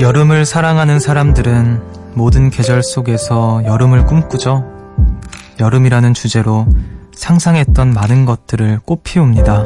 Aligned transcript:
여름을 0.00 0.46
사랑하는 0.46 1.00
사람들은 1.00 2.14
모든 2.14 2.50
계절 2.50 2.84
속에서 2.84 3.62
여름을 3.64 4.06
꿈꾸죠. 4.06 4.64
여름이라는 5.58 6.14
주제로 6.14 6.66
상상했던 7.16 7.94
많은 7.94 8.24
것들을 8.24 8.78
꽃피웁니다. 8.84 9.64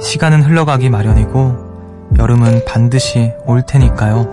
시간은 0.00 0.42
흘러가기 0.42 0.88
마련이고 0.88 2.12
여름은 2.16 2.64
반드시 2.64 3.32
올 3.44 3.66
테니까요. 3.66 4.28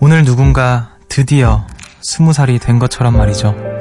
오늘 0.00 0.24
누군가 0.24 0.96
드디어 1.10 1.66
스무 2.00 2.32
살이 2.32 2.58
된 2.58 2.78
것처럼 2.78 3.14
말이죠. 3.14 3.75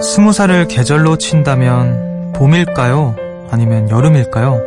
스무 0.00 0.32
살을 0.32 0.68
계절로 0.68 1.16
친다면 1.16 2.32
봄일까요? 2.34 3.16
아니면 3.50 3.90
여름일까요? 3.90 4.60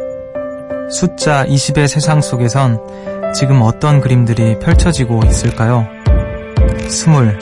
숫자 0.90 1.46
20의 1.46 1.88
세상 1.88 2.22
속에선 2.22 3.34
지금 3.36 3.62
어떤 3.62 4.02
그림들이 4.02 4.58
펼쳐지고 4.60 5.22
있을까요? 5.26 5.88
스물, 6.88 7.38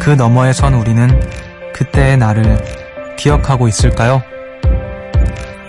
그 0.00 0.10
너머에 0.10 0.52
선 0.52 0.74
우리는 0.74 1.20
그때의 1.74 2.16
나를 2.16 2.58
기억하고 3.18 3.68
있을까요? 3.68 4.22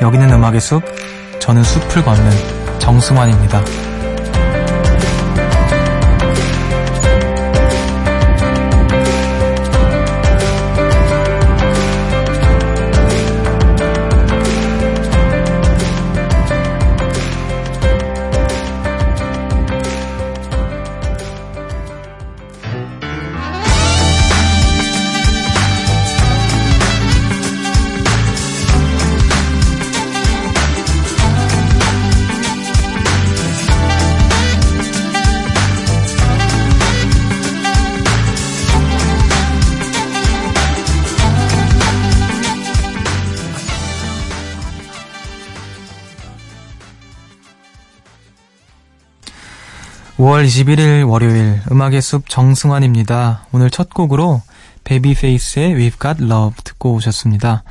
여기는 0.01 0.31
음악의 0.31 0.61
숲, 0.61 0.81
저는 1.39 1.63
숲을 1.63 2.03
걷는 2.03 2.79
정승환입니다. 2.79 3.61
5월 50.43 50.45
21일 50.45 51.09
월요일 51.09 51.61
음악의 51.71 52.01
숲 52.01 52.29
정승환입니다. 52.29 53.45
오늘 53.53 53.69
첫 53.69 53.93
곡으로 53.93 54.41
베이비페이스의 54.83 55.73
We've 55.75 56.01
Got 56.01 56.23
Love 56.23 56.57
듣고 56.63 56.93
오셨습니다. 56.95 57.63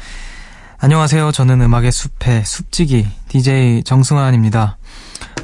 안녕하세요. 0.78 1.32
저는 1.32 1.60
음악의 1.60 1.92
숲의 1.92 2.44
숲지기 2.44 3.06
DJ 3.28 3.84
정승환입니다. 3.84 4.78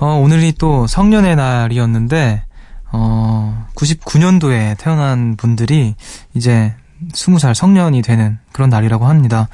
어, 0.01 0.07
오늘이 0.07 0.53
또 0.53 0.87
성년의 0.87 1.37
날이었는데 1.37 2.45
어, 2.93 3.67
99년도에 3.75 4.79
태어난 4.79 5.37
분들이 5.37 5.97
이제 6.35 6.75
20살 7.13 7.53
성년이 7.53 8.01
되는 8.03 8.39
그런 8.53 8.71
날이라고 8.71 9.07
합니다. 9.07 9.49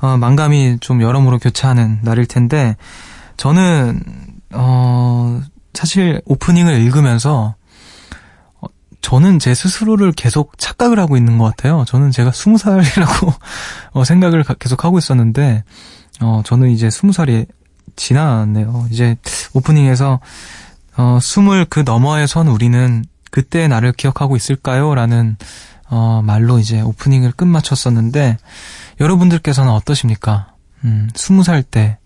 어, 0.00 0.16
만감이 0.16 0.78
좀 0.80 1.02
여러모로 1.02 1.38
교차하는 1.38 1.98
날일 2.02 2.26
텐데 2.26 2.76
저는 3.36 4.02
어, 4.52 5.42
사실 5.78 6.20
오프닝을 6.24 6.80
읽으면서 6.80 7.54
어, 8.60 8.66
저는 9.00 9.38
제 9.38 9.54
스스로를 9.54 10.10
계속 10.10 10.58
착각을 10.58 10.98
하고 10.98 11.16
있는 11.16 11.38
것 11.38 11.44
같아요. 11.44 11.84
저는 11.86 12.10
제가 12.10 12.32
스무 12.32 12.58
살이라고 12.58 13.32
어, 13.94 14.02
생각을 14.02 14.42
계속 14.58 14.84
하고 14.84 14.98
있었는데 14.98 15.62
어, 16.20 16.42
저는 16.44 16.70
이제 16.70 16.90
스무 16.90 17.12
살이 17.12 17.46
지났네요. 17.94 18.88
이제 18.90 19.14
오프닝에서 19.54 20.18
어, 20.96 21.18
스물 21.22 21.64
그 21.64 21.84
너머에 21.86 22.26
선 22.26 22.48
우리는 22.48 23.04
그때 23.30 23.68
나를 23.68 23.92
기억하고 23.92 24.34
있을까요? 24.34 24.96
라는 24.96 25.36
어, 25.88 26.22
말로 26.24 26.58
이제 26.58 26.80
오프닝을 26.80 27.30
끝마쳤었는데 27.30 28.36
여러분들께서는 28.98 29.70
어떠십니까? 29.70 30.54
음, 30.84 31.08
스무 31.14 31.44
살 31.44 31.62
때, 31.62 31.98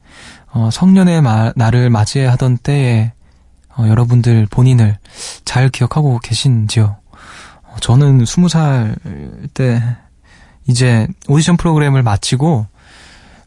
어, 0.50 0.68
성년의 0.70 1.22
마, 1.22 1.52
나를 1.56 1.88
맞이하던 1.88 2.58
때에 2.58 3.12
어, 3.76 3.86
여러분들 3.88 4.46
본인을 4.50 4.98
잘 5.44 5.68
기억하고 5.68 6.18
계신지요? 6.20 6.96
어, 7.64 7.76
저는 7.80 8.24
스무 8.26 8.48
살 8.48 8.96
때 9.54 9.82
이제 10.66 11.08
오디션 11.28 11.56
프로그램을 11.56 12.02
마치고 12.02 12.66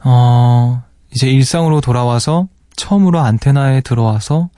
어 0.03 0.84
이제 1.14 1.28
일상으로 1.30 1.81
돌아와서 1.81 2.47
처음으로 2.75 3.19
안테나에 3.19 3.81
들어와서 3.81 4.50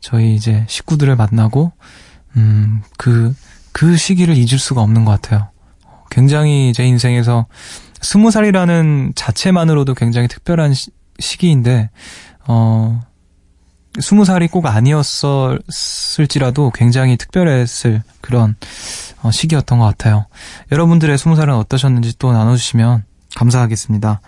저희 0.00 0.34
이제 0.34 0.64
식구들을 0.68 1.16
만나고 1.16 1.72
음 2.36 2.82
그그 2.96 3.34
그 3.72 3.96
시기를 3.96 4.36
잊을 4.36 4.58
수가 4.58 4.80
없는 4.80 5.04
것 5.04 5.20
같아요. 5.20 5.48
굉장히 6.10 6.72
제 6.72 6.84
인생에서 6.86 7.46
스무 8.00 8.30
살이라는 8.30 9.12
자체만으로도 9.16 9.94
굉장히 9.94 10.28
특별한 10.28 10.74
시, 10.74 10.90
시기인데 11.18 11.90
어 12.46 13.00
스무 14.00 14.24
살이 14.24 14.48
꼭 14.48 14.66
아니었을지라도 14.66 16.72
굉장히 16.74 17.16
특별했을 17.16 18.02
그런 18.20 18.56
어, 19.22 19.30
시기였던 19.30 19.78
것 19.78 19.84
같아요. 19.84 20.26
여러분들의 20.72 21.16
스무 21.18 21.36
살은 21.36 21.54
어떠셨는지 21.54 22.18
또 22.18 22.32
나눠주시면 22.32 23.04
감사하겠습니다. 23.36 24.20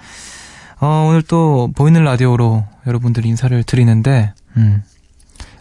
어, 0.80 1.06
오늘 1.08 1.22
또 1.22 1.70
보이는 1.74 2.04
라디오로 2.04 2.64
여러분들 2.86 3.24
인사를 3.24 3.62
드리는데, 3.64 4.34
음, 4.56 4.82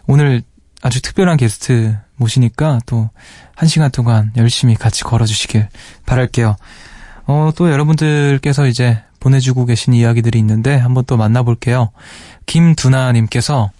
오늘 0.06 0.42
아주 0.82 1.02
특별한 1.02 1.36
게스트 1.36 1.96
모시니까 2.16 2.78
또 2.86 3.10
한 3.56 3.68
시간 3.68 3.90
동안 3.90 4.30
열심히 4.36 4.74
같이 4.74 5.02
걸어주시길 5.02 5.68
바랄게요. 6.04 6.56
어, 7.26 7.50
또 7.56 7.72
여러분들께서 7.72 8.68
이제 8.68 9.02
보내주고 9.18 9.64
계신 9.64 9.94
이야기들이 9.94 10.38
있는데 10.38 10.76
한번 10.76 11.04
또 11.06 11.16
만나볼게요. 11.16 11.90
김두나님께서 12.44 13.70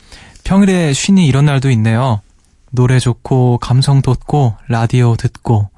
평일에 0.46 0.92
쉰이 0.92 1.26
이런 1.26 1.46
날도 1.46 1.70
있네요. 1.72 2.20
노래 2.70 3.00
좋고 3.00 3.58
감성 3.58 4.00
돋고 4.00 4.54
라디오 4.68 5.16
듣고 5.16 5.70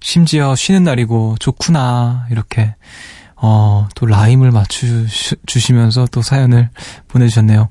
심지어 0.00 0.56
쉬는 0.56 0.82
날이고 0.82 1.36
좋구나 1.38 2.26
이렇게 2.28 2.74
어, 3.36 3.86
또 3.94 4.06
라임을 4.06 4.50
맞추시면서 4.50 6.08
또 6.10 6.22
사연을 6.22 6.68
보내주셨네요. 7.06 7.68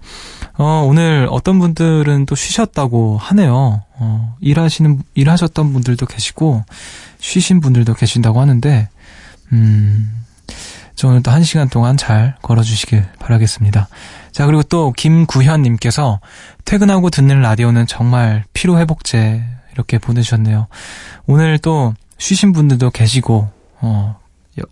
어, 0.58 0.86
오늘 0.88 1.28
어떤 1.30 1.60
분들은 1.60 2.26
또 2.26 2.36
쉬셨다고 2.36 3.18
하네요. 3.18 3.84
어, 3.96 4.36
일하시는, 4.40 5.04
일하셨던 5.16 5.74
분들도 5.74 6.06
계시고, 6.06 6.64
쉬신 7.20 7.60
분들도 7.60 7.94
계신다고 7.96 8.40
하는데, 8.40 8.88
음, 9.52 10.26
저 10.98 11.08
오늘 11.10 11.22
또한 11.22 11.44
시간 11.44 11.70
동안 11.70 11.96
잘 11.96 12.36
걸어주시길 12.42 13.06
바라겠습니다. 13.20 13.88
자, 14.32 14.46
그리고 14.48 14.64
또 14.64 14.92
김구현님께서 14.94 16.20
퇴근하고 16.66 17.12
듣는 17.12 17.40
라디오는 17.40 17.86
정말 17.86 18.44
피로회복제 18.54 19.44
이렇게 19.74 20.00
보내주셨네요. 20.00 20.66
오늘 21.28 21.60
또 21.60 21.94
쉬신 22.18 22.52
분들도 22.52 22.90
계시고, 22.90 23.48
어, 23.82 24.20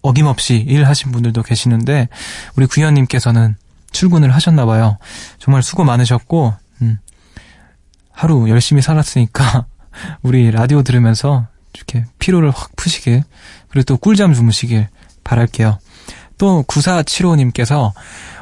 어김없이 0.01 0.55
일하신 0.55 1.11
분들도 1.11 1.43
계시는데, 1.43 2.09
우리 2.55 2.65
구현님께서는 2.65 3.55
출근을 3.91 4.33
하셨나봐요. 4.33 4.97
정말 5.37 5.61
수고 5.61 5.83
많으셨고, 5.83 6.55
음, 6.81 6.97
하루 8.11 8.49
열심히 8.49 8.81
살았으니까, 8.81 9.67
우리 10.23 10.49
라디오 10.49 10.81
들으면서 10.81 11.45
이렇게 11.75 12.03
피로를 12.17 12.49
확 12.49 12.75
푸시길, 12.75 13.21
그리고 13.69 13.83
또 13.83 13.97
꿀잠 13.97 14.33
주무시길 14.33 14.87
바랄게요. 15.23 15.77
또 16.37 16.63
9475님께서 16.67 17.93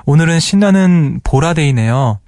오늘은 0.05 0.39
신나는 0.39 1.21
보라데이네요. 1.23 2.19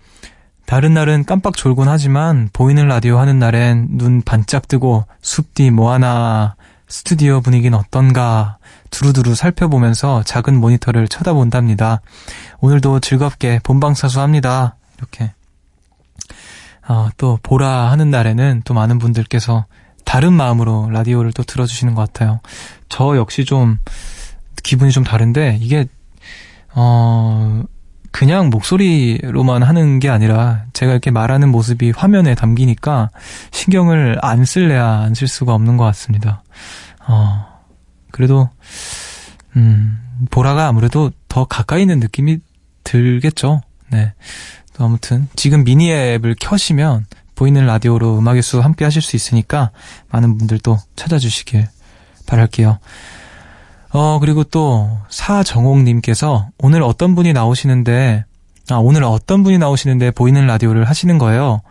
다른 0.65 0.93
날은 0.93 1.25
깜빡 1.25 1.55
졸곤 1.55 1.87
하지만 1.87 2.49
보이는 2.51 2.87
라디오 2.87 3.19
하는 3.19 3.37
날엔 3.37 3.89
눈 3.91 4.21
반짝 4.21 4.67
뜨고 4.67 5.05
숲 5.21 5.53
뒤 5.53 5.69
뭐하나 5.69 6.55
스튜디오 6.87 7.41
분위기는 7.41 7.77
어떤가 7.77 8.57
두루두루 8.91 9.35
살펴보면서 9.35 10.23
작은 10.23 10.59
모니터를 10.59 11.07
쳐다본답니다. 11.07 12.01
오늘도 12.59 12.99
즐겁게 12.99 13.59
본방사수합니다. 13.63 14.75
이렇게. 14.97 15.33
어, 16.87 17.09
또 17.17 17.39
보라 17.41 17.91
하는 17.91 18.11
날에는 18.11 18.61
또 18.63 18.73
많은 18.73 18.99
분들께서 18.99 19.65
다른 20.05 20.33
마음으로 20.33 20.89
라디오를 20.91 21.33
또 21.33 21.43
들어주시는 21.43 21.95
것 21.95 22.01
같아요. 22.01 22.39
저 22.89 23.17
역시 23.17 23.43
좀 23.43 23.79
기분이 24.65 24.91
좀 24.91 25.03
다른데 25.03 25.59
이게 25.61 25.85
어 26.73 27.63
그냥 28.11 28.49
목소리로만 28.49 29.61
하는 29.61 29.99
게 29.99 30.09
아니라 30.09 30.65
제가 30.73 30.93
이렇게 30.93 31.11
말하는 31.11 31.49
모습이 31.49 31.91
화면에 31.91 32.33
담기니까 32.33 33.09
신경을 33.51 34.17
안 34.21 34.45
쓸래야 34.45 35.01
안 35.01 35.13
쓸 35.13 35.27
수가 35.27 35.53
없는 35.53 35.75
것 35.77 35.83
같습니다. 35.85 36.41
어, 37.07 37.45
그래도, 38.11 38.49
음, 39.55 39.99
보라가 40.31 40.67
아무래도 40.67 41.11
더 41.27 41.45
가까이 41.45 41.81
있는 41.81 41.99
느낌이 41.99 42.39
들겠죠. 42.83 43.61
네. 43.91 44.13
또 44.73 44.85
아무튼, 44.85 45.27
지금 45.35 45.63
미니 45.63 45.91
앱을 45.91 46.35
켜시면 46.39 47.05
보이는 47.35 47.65
라디오로 47.65 48.17
음악의 48.17 48.41
수 48.41 48.61
함께 48.61 48.85
하실 48.85 49.01
수 49.01 49.17
있으니까 49.17 49.71
많은 50.09 50.37
분들도 50.37 50.79
찾아주시길 50.95 51.67
바랄게요. 52.27 52.79
어, 53.95 54.19
그리고 54.19 54.43
또, 54.43 54.89
사정옥님께서 55.09 56.49
오늘 56.57 56.83
어떤 56.83 57.15
분이 57.15 57.31
나오시는데, 57.31 58.25
아, 58.69 58.75
오늘 58.75 59.05
어떤 59.05 59.41
분이 59.43 59.57
나오시는데 59.57 60.11
보이는 60.11 60.45
라디오를 60.45 60.83
하시는 60.83 61.17
거예요. 61.17 61.61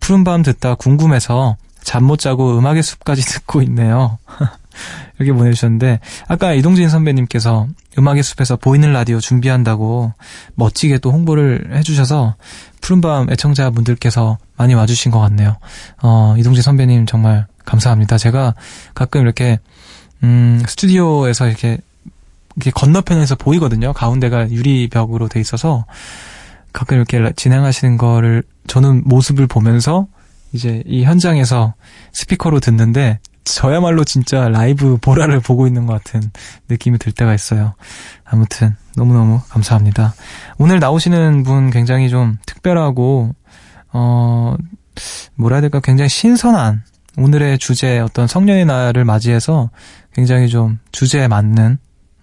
푸른밤 0.00 0.42
듣다 0.42 0.74
궁금해서 0.74 1.56
잠 1.84 2.02
못 2.04 2.18
자고 2.18 2.58
음악의 2.58 2.82
숲까지 2.82 3.22
듣고 3.30 3.62
있네요. 3.62 4.18
이렇게 5.18 5.32
보내주셨는데, 5.32 6.00
아까 6.26 6.52
이동진 6.52 6.88
선배님께서 6.88 7.68
음악의 7.96 8.24
숲에서 8.24 8.56
보이는 8.56 8.92
라디오 8.92 9.20
준비한다고 9.20 10.12
멋지게 10.56 10.98
또 10.98 11.12
홍보를 11.12 11.70
해주셔서 11.76 12.34
푸른밤 12.80 13.30
애청자분들께서 13.30 14.38
많이 14.56 14.74
와주신 14.74 15.12
것 15.12 15.20
같네요. 15.20 15.56
어, 16.02 16.34
이동진 16.38 16.62
선배님 16.62 17.06
정말 17.06 17.46
감사합니다. 17.64 18.18
제가 18.18 18.54
가끔 18.94 19.20
이렇게 19.20 19.60
음, 20.22 20.62
스튜디오에서 20.66 21.46
이렇게, 21.46 21.78
이렇게 22.56 22.70
건너편에서 22.70 23.36
보이거든요. 23.36 23.92
가운데가 23.92 24.50
유리벽으로 24.50 25.28
돼 25.28 25.40
있어서 25.40 25.86
가끔 26.72 26.96
이렇게 26.96 27.32
진행하시는 27.34 27.96
거를 27.96 28.42
저는 28.66 29.02
모습을 29.04 29.46
보면서 29.46 30.06
이제 30.52 30.82
이 30.86 31.04
현장에서 31.04 31.74
스피커로 32.12 32.60
듣는데 32.60 33.18
저야말로 33.44 34.04
진짜 34.04 34.48
라이브 34.48 34.98
보라를 34.98 35.40
보고 35.40 35.66
있는 35.66 35.86
것 35.86 35.94
같은 35.94 36.20
느낌이 36.68 36.98
들 36.98 37.12
때가 37.12 37.34
있어요. 37.34 37.74
아무튼 38.24 38.76
너무너무 38.96 39.40
감사합니다. 39.48 40.14
오늘 40.58 40.80
나오시는 40.80 41.44
분 41.44 41.70
굉장히 41.70 42.10
좀 42.10 42.36
특별하고 42.46 43.34
어 43.92 44.54
뭐라 45.34 45.56
해야 45.56 45.60
될까 45.62 45.80
굉장히 45.80 46.08
신선한 46.10 46.82
오늘의 47.18 47.58
주제 47.58 47.98
어떤 47.98 48.28
성년의 48.28 48.64
날을 48.64 49.04
맞이해서 49.04 49.70
굉장히 50.12 50.48
좀 50.48 50.78
주제에 50.92 51.26
맞는 51.26 51.78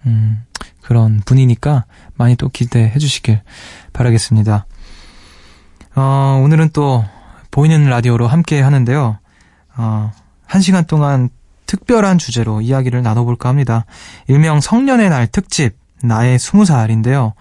음, 0.06 0.42
그런 0.80 1.20
분이니까 1.24 1.84
많이 2.14 2.34
또 2.36 2.48
기대해 2.48 2.98
주시길 2.98 3.42
바라겠습니다. 3.92 4.66
어, 5.96 6.40
오늘은 6.42 6.70
또 6.72 7.04
보이는 7.50 7.88
라디오로 7.88 8.26
함께 8.26 8.60
하는데요. 8.60 9.18
어, 9.76 10.12
한 10.46 10.60
시간 10.62 10.86
동안 10.86 11.28
특별한 11.66 12.18
주제로 12.18 12.60
이야기를 12.60 13.02
나눠볼까 13.02 13.48
합니다. 13.48 13.84
일명 14.28 14.60
성년의 14.60 15.10
날 15.10 15.26
특집, 15.26 15.76
나의 16.02 16.38
스무 16.38 16.64
살인데요. 16.64 17.34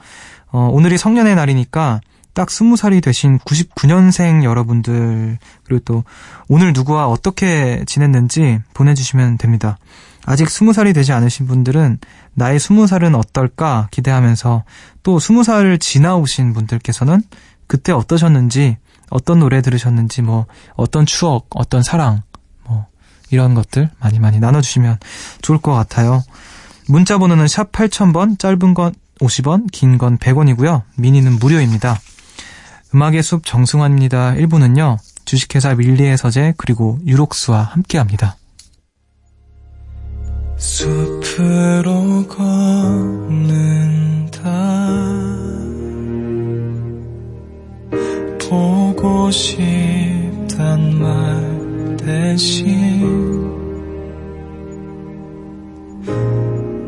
어, 0.51 0.69
오늘이 0.72 0.98
성년의 0.98 1.36
날이니까 1.36 2.01
딱 2.36 2.52
스무 2.52 2.76
살이 2.76 3.02
되신 3.02 3.40
99년생 3.40 4.44
여러분들, 4.44 5.40
그리고 5.64 5.82
또 5.86 6.04
오늘 6.50 6.74
누구와 6.74 7.08
어떻게 7.08 7.84
지냈는지 7.88 8.60
보내주시면 8.74 9.38
됩니다. 9.40 9.78
아직 10.26 10.50
스무 10.50 10.74
살이 10.74 10.92
되지 10.92 11.14
않으신 11.14 11.48
분들은 11.48 12.00
나의 12.34 12.60
스무 12.60 12.88
살은 12.88 13.16
어떨까 13.16 13.88
기대하면서 13.92 14.64
또 15.04 15.20
스무 15.20 15.44
살을 15.44 15.80
지나오신 15.80 16.54
분들께서는 16.54 17.22
그때 17.68 17.94
어떠셨는지 17.94 18.78
어떤 19.10 19.40
노래 19.40 19.62
들으셨는지 19.62 20.22
뭐 20.22 20.46
어떤 20.76 21.06
추억 21.06 21.48
어떤 21.52 21.84
사랑 21.84 22.24
뭐 22.66 22.88
이런 23.32 23.54
것들 23.54 23.90
많이 24.00 24.20
많이 24.20 24.40
나눠주시면 24.40 24.98
좋을 25.42 25.60
것 25.60 25.74
같아요. 25.74 26.24
문자 26.88 27.18
번호는 27.18 27.48
샵 27.48 27.72
8000번 27.72 28.38
짧은 28.40 28.74
건 28.74 28.94
50원 29.22 29.72
긴 29.72 29.98
건 29.98 30.18
100원이고요. 30.18 30.82
미니는 30.98 31.40
무료입니다. 31.40 31.98
음악의 32.95 33.24
숲 33.24 33.45
정승환입니다. 33.45 34.36
1부는요. 34.36 34.97
주식회사 35.25 35.75
밀리의 35.75 36.18
서재 36.18 36.53
그리고 36.56 36.97
유록스와 37.06 37.62
함께 37.62 37.97
합니다. 37.97 38.38
숲으로 40.56 42.25
걷는다 42.30 42.45
보고 48.50 49.30
싶단 49.30 50.98
말 50.98 51.98
대신 51.98 53.44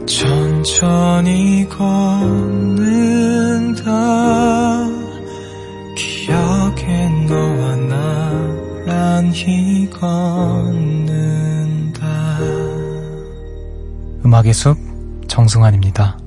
천천히 0.06 1.68
걷 1.68 2.77
음악의 14.38 14.54
숲 14.54 14.78
정승환입니다. 15.28 16.18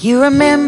you 0.00 0.22
remember 0.22 0.67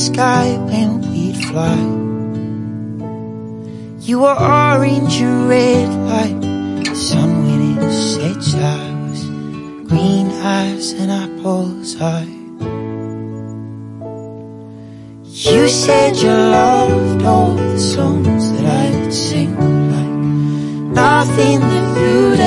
sky 0.00 0.56
when 0.70 1.02
we'd 1.12 1.36
fly. 1.48 1.80
You 4.00 4.20
were 4.20 4.38
orange 4.38 5.20
and 5.20 5.48
red 5.48 5.88
like 6.12 6.40
the 6.88 6.94
sun 6.94 7.30
when 7.44 7.60
it 7.76 7.92
sets. 7.92 8.54
I 8.54 8.80
was 9.04 9.22
green 9.90 10.28
as 10.42 10.92
an 10.92 11.10
apple's 11.10 12.00
eye. 12.00 12.36
You 15.48 15.68
said 15.68 16.16
you 16.16 16.30
loved 16.30 17.22
all 17.24 17.54
the 17.54 17.78
songs 17.78 18.52
that 18.52 18.66
I'd 18.84 19.12
sing 19.12 19.52
like 19.94 20.16
nothing 21.04 21.60
that 21.60 21.86
you'd 22.00 22.40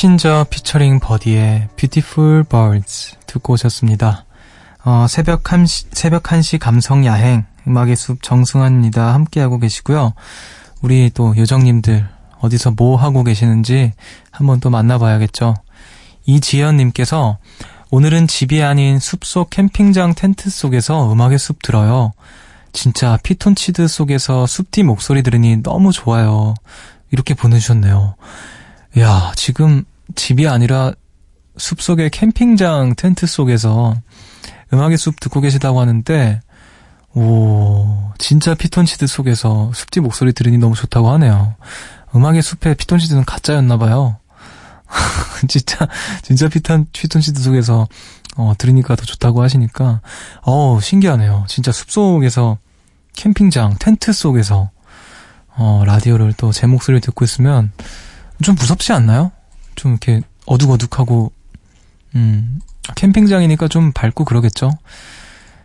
신저 0.00 0.46
피처링 0.48 0.98
버디의 0.98 1.68
Beautiful 1.76 2.44
Birds 2.44 3.16
듣고 3.26 3.52
오셨습니다. 3.52 4.24
어, 4.82 5.04
새벽 5.06 5.42
1시, 5.42 5.88
새벽 5.92 6.22
1시 6.22 6.58
감성 6.58 7.04
야행 7.04 7.44
음악의 7.68 7.96
숲 7.96 8.22
정승환입니다. 8.22 9.12
함께하고 9.12 9.58
계시고요. 9.58 10.14
우리 10.80 11.10
또 11.12 11.36
요정님들 11.36 12.08
어디서 12.40 12.70
뭐 12.70 12.96
하고 12.96 13.24
계시는지 13.24 13.92
한번 14.30 14.58
또 14.60 14.70
만나봐야겠죠. 14.70 15.54
이지연님께서 16.24 17.36
오늘은 17.90 18.26
집이 18.26 18.62
아닌 18.62 18.98
숲속 18.98 19.50
캠핑장 19.50 20.14
텐트 20.14 20.48
속에서 20.48 21.12
음악의 21.12 21.38
숲 21.38 21.60
들어요. 21.60 22.14
진짜 22.72 23.18
피톤치드 23.22 23.86
속에서 23.86 24.46
숲디 24.46 24.82
목소리 24.82 25.22
들으니 25.22 25.62
너무 25.62 25.92
좋아요. 25.92 26.54
이렇게 27.10 27.34
보내주셨네요. 27.34 28.14
야, 28.98 29.32
지금 29.36 29.84
집이 30.14 30.48
아니라 30.48 30.92
숲속의 31.56 32.10
캠핑장 32.10 32.94
텐트 32.96 33.26
속에서 33.26 33.94
음악의 34.72 34.96
숲 34.98 35.20
듣고 35.20 35.40
계시다고 35.40 35.80
하는데, 35.80 36.40
오, 37.14 38.12
진짜 38.18 38.54
피톤치드 38.54 39.06
속에서 39.06 39.70
숲디 39.74 40.00
목소리 40.00 40.32
들으니 40.32 40.58
너무 40.58 40.74
좋다고 40.74 41.10
하네요. 41.10 41.54
음악의 42.14 42.42
숲에 42.42 42.74
피톤치드는 42.74 43.24
가짜였나봐요. 43.24 44.16
진짜, 45.48 45.88
진짜 46.22 46.48
피톤, 46.48 46.86
피톤치드 46.92 47.40
속에서, 47.40 47.86
어, 48.36 48.54
들으니까 48.58 48.96
더 48.96 49.04
좋다고 49.04 49.42
하시니까, 49.42 50.00
어 50.42 50.78
신기하네요. 50.80 51.44
진짜 51.48 51.72
숲 51.72 51.90
속에서, 51.90 52.58
캠핑장, 53.16 53.76
텐트 53.78 54.12
속에서, 54.12 54.70
어, 55.56 55.82
라디오를 55.84 56.32
또 56.34 56.52
제 56.52 56.66
목소리를 56.66 57.00
듣고 57.00 57.24
있으면, 57.24 57.72
좀 58.42 58.54
무섭지 58.54 58.92
않나요? 58.92 59.32
좀 59.74 59.92
이렇게 59.92 60.20
어둑어둑하고, 60.46 61.32
음, 62.14 62.60
캠핑장이니까 62.94 63.68
좀 63.68 63.92
밝고 63.92 64.24
그러겠죠? 64.24 64.70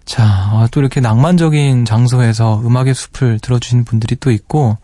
자, 0.06 0.24
아, 0.24 0.68
또 0.72 0.80
이렇게 0.80 1.00
낭만적인 1.00 1.86
장소에서 1.86 2.62
음악의 2.64 2.94
숲을 2.94 3.40
들어주신 3.40 3.86
분들이 3.86 4.16
또 4.16 4.32
있고, 4.32 4.78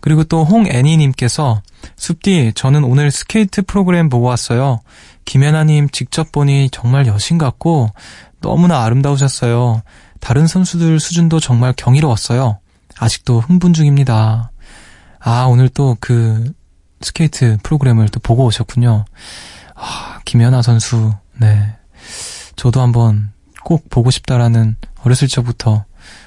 그리고 0.00 0.24
또 0.24 0.44
홍애니님께서 0.44 1.62
숲디 1.96 2.52
저는 2.54 2.84
오늘 2.84 3.10
스케이트 3.10 3.62
프로그램 3.62 4.08
보고 4.08 4.26
왔어요. 4.26 4.80
김연아님 5.24 5.88
직접 5.90 6.30
보니 6.30 6.70
정말 6.70 7.08
여신 7.08 7.38
같고 7.38 7.90
너무나 8.40 8.84
아름다우셨어요. 8.84 9.82
다른 10.20 10.46
선수들 10.46 11.00
수준도 11.00 11.40
정말 11.40 11.74
경이로웠어요. 11.76 12.60
아직도 12.98 13.40
흥분 13.40 13.72
중입니다. 13.72 14.52
아 15.18 15.44
오늘 15.48 15.68
또 15.68 15.96
그 15.98 16.52
스케이트 17.00 17.58
프로그램을 17.62 18.08
또 18.08 18.20
보고 18.20 18.44
오셨군요. 18.44 19.04
아, 19.74 20.20
김연아 20.24 20.62
선수 20.62 21.12
네 21.38 21.76
저도 22.56 22.80
한번 22.80 23.32
꼭 23.64 23.90
보고 23.90 24.10
싶다라는 24.10 24.76
어렸을 25.02 25.28
적부터 25.28 25.84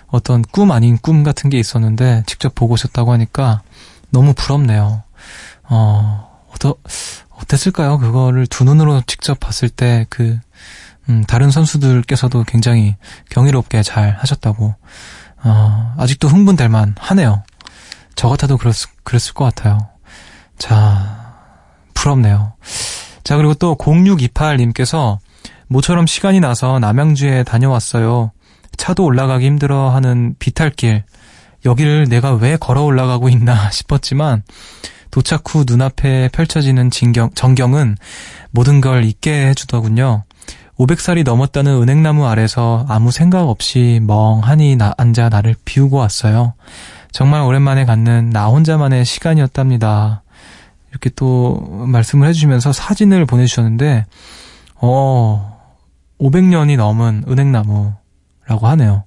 어떤 0.08 0.42
꿈 0.42 0.72
아닌 0.72 0.98
꿈 0.98 1.24
같은 1.24 1.50
게 1.50 1.60
있었는데 1.60 2.24
직접 2.26 2.54
보고 2.56 2.74
오셨다고 2.74 3.12
하니까 3.14 3.62
너무 4.10 4.34
부럽네요. 4.34 5.04
어, 5.64 6.46
어떠, 6.54 6.76
어땠을까요? 7.30 8.00
그거를 8.00 8.48
두 8.48 8.64
눈으로 8.64 9.02
직접 9.08 9.40
봤을 9.40 9.70
때 9.70 10.06
그, 10.10 10.40
음, 11.08 11.24
다른 11.26 11.52
선수들께서도 11.52 12.44
굉장히 12.46 12.96
경이롭게 13.30 13.84
잘 13.84 14.18
하셨다고, 14.20 14.76
어, 15.44 15.94
아직도 15.98 16.28
흥분될 16.28 16.70
만 16.70 16.96
하네요. 17.00 17.44
저 18.16 18.28
같아도 18.28 18.58
그랬, 18.58 18.76
그랬을 19.04 19.34
것 19.34 19.46
같아요. 19.46 19.78
자, 20.60 21.34
부럽네요. 21.96 22.54
자, 23.24 23.38
그리고 23.38 23.54
또 23.56 23.76
0628님께서 23.76 25.18
모처럼 25.68 26.06
시간이 26.06 26.40
나서 26.40 26.80
남양주에 26.80 27.44
다녀왔어요. 27.44 28.32
차도 28.78 29.04
올라가기 29.04 29.46
힘들어 29.46 29.90
하는 29.90 30.36
비탈길. 30.40 31.04
여기를 31.66 32.08
내가 32.08 32.34
왜 32.34 32.58
걸어 32.58 32.84
올라가고 32.84 33.30
있나 33.30 33.70
싶었지만 33.72 34.44
도착 35.12 35.44
후 35.48 35.64
눈앞에 35.66 36.30
펼쳐지는 36.32 36.92
진경, 36.92 37.32
전경은 37.34 37.98
모든 38.52 38.82
걸 38.82 39.04
잊게 39.04 39.48
해주더군요. 39.48 40.24
500살이 40.78 41.26
넘었다는 41.26 41.82
은행나무 41.82 42.26
아래서 42.26 42.86
아무 42.88 43.12
생각 43.12 43.50
없이 43.50 44.00
멍하니 44.04 44.78
나, 44.78 44.94
앉아 44.98 45.30
나를 45.30 45.56
비우고 45.66 45.98
왔어요. 45.98 46.54
정말 47.12 47.42
오랜만에 47.42 47.86
갖는 47.86 48.30
나 48.30 48.48
혼자만의 48.48 49.04
시간이었답니다. 49.04 50.24
이렇게 50.92 51.10
또 51.16 51.60
말씀을 51.88 52.28
해주시면서 52.28 52.74
사진을 52.74 53.26
보내주셨는데, 53.26 54.06
어, 54.76 55.60
500년이 56.20 56.78
넘은 56.78 57.26
은행나무라고 57.28 58.68
하네요. 58.68 59.04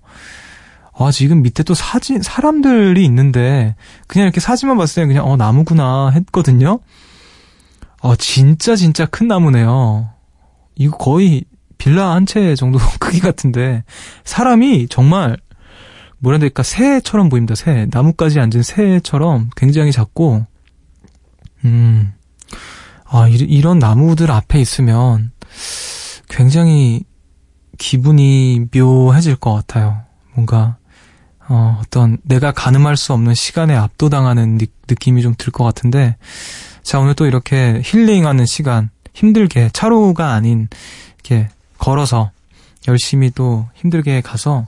아, 0.94 1.10
지금 1.10 1.42
밑에 1.42 1.62
또 1.62 1.74
사진, 1.74 2.22
사람들이 2.22 3.04
있는데, 3.04 3.74
그냥 4.06 4.26
이렇게 4.26 4.40
사진만 4.40 4.76
봤을 4.76 5.02
때 5.02 5.06
그냥, 5.06 5.26
어, 5.26 5.36
나무구나 5.36 6.10
했거든요? 6.10 6.80
어, 8.00 8.16
진짜 8.16 8.76
진짜 8.76 9.06
큰 9.06 9.26
나무네요. 9.28 10.10
이거 10.76 10.96
거의 10.96 11.44
빌라 11.78 12.12
한 12.12 12.26
채 12.26 12.54
정도 12.54 12.78
크기 13.00 13.20
같은데, 13.20 13.84
사람이 14.24 14.88
정말, 14.88 15.36
뭐라 16.18 16.36
해야 16.36 16.40
될까, 16.40 16.62
새처럼 16.62 17.28
보입니다, 17.28 17.54
새. 17.56 17.88
나무까지 17.90 18.38
앉은 18.38 18.62
새처럼 18.62 19.50
굉장히 19.56 19.90
작고, 19.90 20.46
음, 21.64 22.12
아, 23.08 23.28
이, 23.28 23.34
이런 23.34 23.78
나무들 23.78 24.30
앞에 24.30 24.60
있으면 24.60 25.32
굉장히 26.28 27.04
기분이 27.78 28.66
묘해질 28.74 29.36
것 29.36 29.52
같아요. 29.54 30.02
뭔가, 30.34 30.76
어, 31.48 31.78
어떤 31.80 32.18
내가 32.22 32.52
가늠할 32.52 32.96
수 32.96 33.12
없는 33.12 33.34
시간에 33.34 33.74
압도당하는 33.76 34.58
느, 34.58 34.66
느낌이 34.88 35.22
좀 35.22 35.34
들 35.34 35.50
것 35.52 35.64
같은데, 35.64 36.16
자, 36.82 36.98
오늘 36.98 37.14
또 37.14 37.26
이렇게 37.26 37.80
힐링하는 37.84 38.46
시간, 38.46 38.90
힘들게, 39.14 39.70
차로가 39.72 40.32
아닌, 40.32 40.68
이렇게 41.14 41.48
걸어서 41.78 42.30
열심히 42.88 43.30
또 43.30 43.68
힘들게 43.74 44.20
가서 44.20 44.66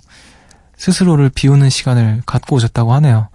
스스로를 0.77 1.31
비우는 1.31 1.71
시간을 1.71 2.23
갖고 2.27 2.57
오셨다고 2.57 2.93
하네요. 2.95 3.29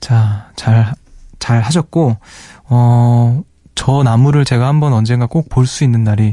자, 0.00 0.50
잘, 0.56 0.94
잘 1.38 1.62
하셨고, 1.62 2.16
어, 2.74 3.42
저 3.74 4.02
나무를 4.02 4.46
제가 4.46 4.66
한번 4.66 4.94
언젠가 4.94 5.26
꼭 5.26 5.50
볼 5.50 5.66
수 5.66 5.84
있는 5.84 6.04
날이 6.04 6.32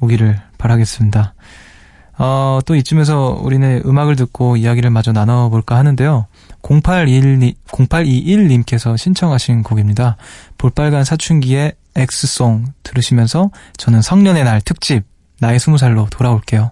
오기를 0.00 0.40
바라겠습니다. 0.56 1.34
어, 2.18 2.60
또 2.66 2.76
이쯤에서 2.76 3.40
우리는 3.42 3.82
음악을 3.84 4.14
듣고 4.14 4.56
이야기를 4.56 4.90
마저 4.90 5.10
나눠볼까 5.10 5.76
하는데요. 5.76 6.26
081, 6.62 7.54
0821님께서 7.66 8.96
신청하신 8.96 9.64
곡입니다. 9.64 10.16
볼빨간 10.56 11.02
사춘기의 11.04 11.72
엑스송 11.96 12.66
들으시면서 12.84 13.50
저는 13.76 14.02
성년의 14.02 14.44
날 14.44 14.60
특집 14.60 15.02
나의 15.40 15.58
스무 15.58 15.78
살로 15.78 16.06
돌아올게요. 16.10 16.70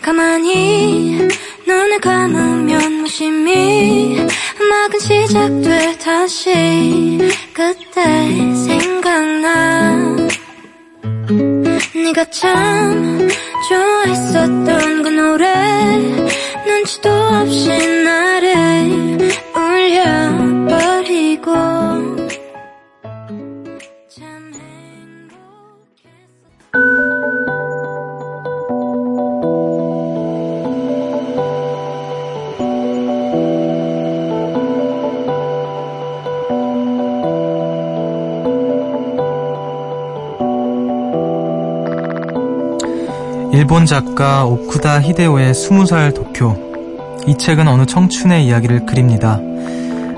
가만히 0.00 1.28
눈을 1.64 2.00
감으면 2.00 2.92
무심히 2.94 4.18
음악은 4.60 4.98
시작돼 4.98 5.98
다시 5.98 7.20
그때 7.52 8.02
생각나. 8.66 10.16
네가 11.94 12.24
참 12.30 13.28
좋아했었던 13.68 15.02
그 15.04 15.08
노래 15.08 15.46
눈치도 16.66 17.10
없이 17.10 17.68
日本 43.72 43.86
작가 43.86 44.44
오쿠다 44.44 45.00
히데오의 45.00 45.54
20살 45.54 46.14
도쿄. 46.14 46.54
이 47.26 47.38
책은 47.38 47.66
어느 47.66 47.86
청춘의 47.86 48.44
이야기를 48.44 48.84
그립니다. 48.84 49.40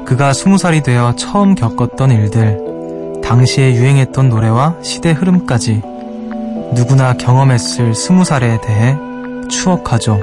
그가 0.05 0.33
20살이 0.33 0.83
되어 0.83 1.15
처음 1.15 1.55
겪었던 1.55 2.11
일들, 2.11 3.21
당시에 3.23 3.75
유행했던 3.77 4.29
노래와 4.29 4.79
시대 4.83 5.13
흐름까지 5.13 5.83
누구나 6.75 7.13
경험했을 7.13 7.93
20살에 7.93 8.61
대해 8.61 8.97
추억하죠. 9.49 10.19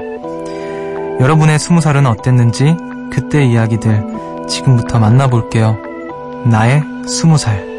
여러분의 1.21 1.57
20살은 1.57 2.05
어땠는지 2.11 2.75
그때 3.13 3.45
이야기들 3.45 4.45
지금부터 4.49 4.99
만나볼게요. 4.99 5.77
나의 6.47 6.83
20살. 7.05 7.70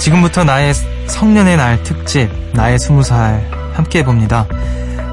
지금부터 0.00 0.44
나의 0.44 0.72
성년의 1.06 1.58
날 1.58 1.82
특집 1.82 2.30
나의 2.54 2.78
스무 2.78 3.02
살 3.02 3.48
함께 3.74 3.98
해봅니다. 3.98 4.46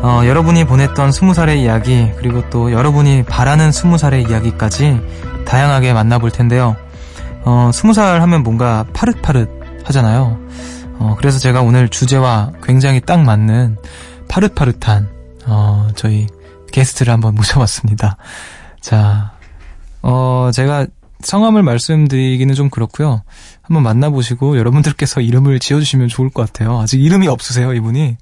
어, 0.01 0.21
여러분이 0.25 0.63
보냈던 0.63 1.11
스무 1.11 1.33
살의 1.33 1.61
이야기, 1.61 2.09
그리고 2.17 2.49
또 2.49 2.71
여러분이 2.71 3.23
바라는 3.23 3.73
스무 3.73 3.97
살의 3.97 4.23
이야기까지 4.23 5.01
다양하게 5.45 5.91
만나볼 5.91 6.31
텐데요. 6.31 6.77
어, 7.43 7.69
스무 7.73 7.93
살 7.93 8.21
하면 8.21 8.43
뭔가 8.43 8.85
파릇파릇 8.93 9.49
하잖아요. 9.85 10.39
어, 10.99 11.15
그래서 11.17 11.37
제가 11.37 11.61
오늘 11.61 11.89
주제와 11.89 12.53
굉장히 12.63 13.01
딱 13.01 13.21
맞는 13.21 13.77
파릇파릇한, 14.29 15.09
어, 15.47 15.87
저희 15.95 16.27
게스트를 16.71 17.11
한번 17.11 17.35
모셔봤습니다. 17.35 18.17
자, 18.79 19.31
어, 20.01 20.49
제가 20.53 20.87
성함을 21.21 21.63
말씀드리기는 21.63 22.53
좀 22.53 22.69
그렇고요. 22.69 23.23
한번 23.61 23.83
만나보시고 23.83 24.57
여러분들께서 24.57 25.21
이름을 25.21 25.59
지어주시면 25.59 26.09
좋을 26.09 26.29
것 26.29 26.45
같아요. 26.45 26.79
아직 26.79 27.01
이름이 27.01 27.27
없으세요, 27.27 27.73
이분이. 27.73 28.17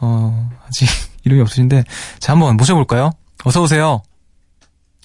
어, 0.00 0.50
아직 0.66 0.88
이름이 1.24 1.40
없으신데. 1.42 1.84
자, 2.18 2.32
한번 2.32 2.56
모셔볼까요? 2.56 3.10
어서오세요. 3.44 4.02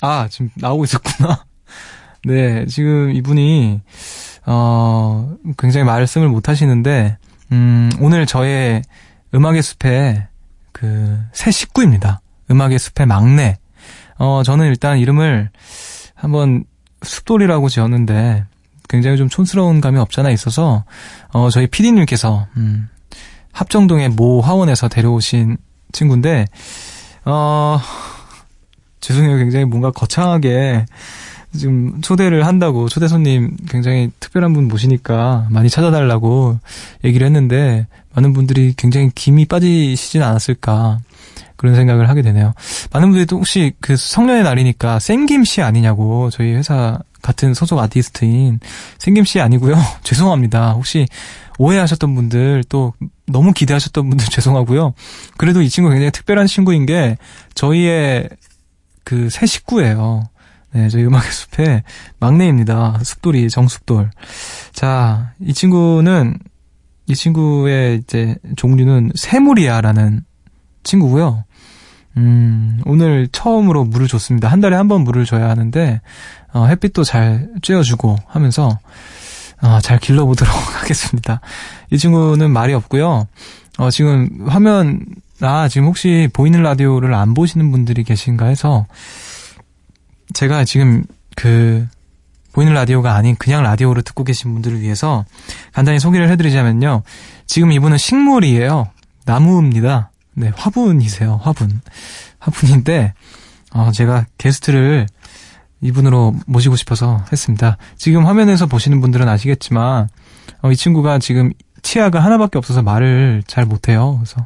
아, 0.02 0.28
지금 0.30 0.50
나오고 0.56 0.84
있었구나. 0.84 1.46
네, 2.26 2.66
지금 2.68 3.12
이분이, 3.12 3.82
어, 4.46 5.36
굉장히 5.58 5.86
말씀을 5.86 6.28
못 6.30 6.50
하시는데, 6.50 7.18
음, 7.52 7.92
오늘 8.00 8.26
저의 8.26 8.84
음악의 9.34 9.62
숲의 9.62 10.28
그, 10.72 11.20
새 11.34 11.52
식구입니다. 11.52 12.22
음악의 12.50 12.80
숲의 12.80 13.08
막내. 13.08 13.58
어, 14.18 14.44
저는 14.44 14.68
일단 14.68 15.00
이름을 15.00 15.50
한번 16.14 16.64
숲돌이라고 17.02 17.70
지었는데, 17.70 18.46
굉장히 18.90 19.18
좀 19.18 19.30
촌스러운 19.30 19.82
감이 19.82 20.00
없잖아 20.00 20.30
있어서, 20.32 20.84
어, 21.34 21.50
저희 21.50 21.68
피디님께서, 21.68 22.48
음, 22.58 22.90
합정동의 23.52 24.10
모 24.10 24.42
화원에서 24.42 24.88
데려오신 24.88 25.58
친구인데, 25.92 26.46
어, 27.26 27.80
죄송해요. 29.00 29.38
굉장히 29.38 29.66
뭔가 29.66 29.92
거창하게, 29.92 30.86
지금 31.58 32.02
초대를 32.02 32.46
한다고 32.46 32.88
초대 32.88 33.08
손님 33.08 33.58
굉장히 33.68 34.10
특별한 34.20 34.54
분 34.54 34.68
모시니까 34.68 35.48
많이 35.50 35.70
찾아달라고 35.70 36.58
얘기를 37.04 37.28
했는데 37.28 37.88
많은 38.14 38.34
분들이 38.34 38.74
굉장히 38.78 39.12
김이 39.14 39.46
빠지시진 39.46 40.24
않았을까 40.24 41.00
그런 41.62 41.76
생각을 41.76 42.10
하게 42.10 42.24
되네요. 42.24 42.54
많은 42.92 43.10
분들이 43.10 43.28
또 43.28 43.38
혹시 43.38 43.74
그 43.82 43.96
성년의 43.96 44.42
날이니까 44.42 44.98
생김 44.98 45.44
씨 45.44 45.62
아니냐고 45.62 46.32
저희 46.32 46.54
회사 46.54 46.98
같은 47.22 47.54
소속 47.54 47.78
아티스트인 47.78 48.60
생김 48.98 49.26
씨 49.26 49.40
아니고요. 49.40 49.76
죄송합니다. 50.02 50.72
혹시 50.72 51.06
오해하셨던 51.60 52.16
분들 52.16 52.64
또 52.68 52.94
너무 53.28 53.54
기대하셨던 53.54 54.10
분들 54.10 54.26
죄송하고요. 54.34 54.96
그래도 55.38 55.62
이 55.62 55.70
친구 55.70 55.92
굉장히 55.92 56.10
특별한 56.10 56.48
친구인 56.48 56.88
게 56.88 57.18
저희의 57.54 58.28
그 59.04 59.30
새 59.30 59.46
식구예요. 59.46 60.24
네, 60.74 60.90
저희 60.90 61.06
음악의 61.06 61.32
숲의 61.32 61.84
막내입니다. 62.20 62.98
숲돌이, 63.04 63.50
정숲돌. 63.52 64.10
자, 64.74 65.34
이 65.40 65.54
친구는, 65.54 66.40
이 67.08 67.14
친구의 67.14 67.98
이제 67.98 68.36
종류는 68.56 69.12
세무리아라는 69.16 70.22
친구고요. 70.84 71.44
음, 72.18 72.82
오늘 72.86 73.28
처음으로 73.32 73.86
물을 73.86 74.08
줬습니다. 74.08 74.50
한 74.50 74.60
달에 74.60 74.76
한 74.76 74.88
번 74.88 75.02
물을 75.02 75.26
줘야 75.26 75.50
하는데, 75.50 76.02
어, 76.54 76.66
햇빛도 76.66 77.04
잘 77.04 77.50
쬐어주고 77.62 78.18
하면서, 78.28 78.80
어, 79.62 79.80
잘 79.82 79.98
길러보도록 80.00 80.54
하겠습니다. 80.82 81.40
이 81.92 81.98
친구는 81.98 82.52
말이 82.52 82.74
없고요. 82.74 83.28
어, 83.78 83.90
지금 83.92 84.30
화면, 84.48 85.06
아, 85.40 85.68
지금 85.70 85.88
혹시 85.88 86.30
보이는 86.34 86.62
라디오를 86.62 87.14
안 87.14 87.34
보시는 87.34 87.72
분들이 87.72 88.04
계신가 88.04 88.48
해서, 88.48 88.86
제가 90.34 90.66
지금 90.66 91.04
그 91.36 91.88
보이는 92.54 92.74
라디오가 92.74 93.16
아닌 93.16 93.36
그냥 93.38 93.64
라디오로 93.64 94.02
듣고 94.02 94.24
계신 94.26 94.52
분들을 94.54 94.82
위해서 94.82 95.26
간단히 95.72 96.00
소개를 96.00 96.30
해드리자면요. 96.30 97.04
지금 97.48 97.72
이분은 97.72 97.98
식물이에요. 97.98 98.88
나무입니다. 99.26 100.11
네, 100.34 100.52
화분이세요. 100.56 101.40
화분. 101.42 101.82
화분인데, 102.40 103.14
어, 103.74 103.92
제가 103.92 104.26
게스트를 104.38 105.08
이분으로 105.82 106.36
모시고 106.46 106.76
싶어서 106.76 107.24
했습니다. 107.32 107.78
지금 107.98 108.26
화면에서 108.26 108.68
보시는 108.68 109.02
분들은 109.02 109.28
아시겠지만, 109.28 110.08
어, 110.62 110.72
이 110.72 110.76
친구가 110.76 111.20
지금 111.20 111.52
치아가 111.82 112.20
하나밖에 112.24 112.58
없어서 112.58 112.82
말을 112.82 113.44
잘 113.48 113.66
못해요. 113.66 114.18
그래서, 114.18 114.46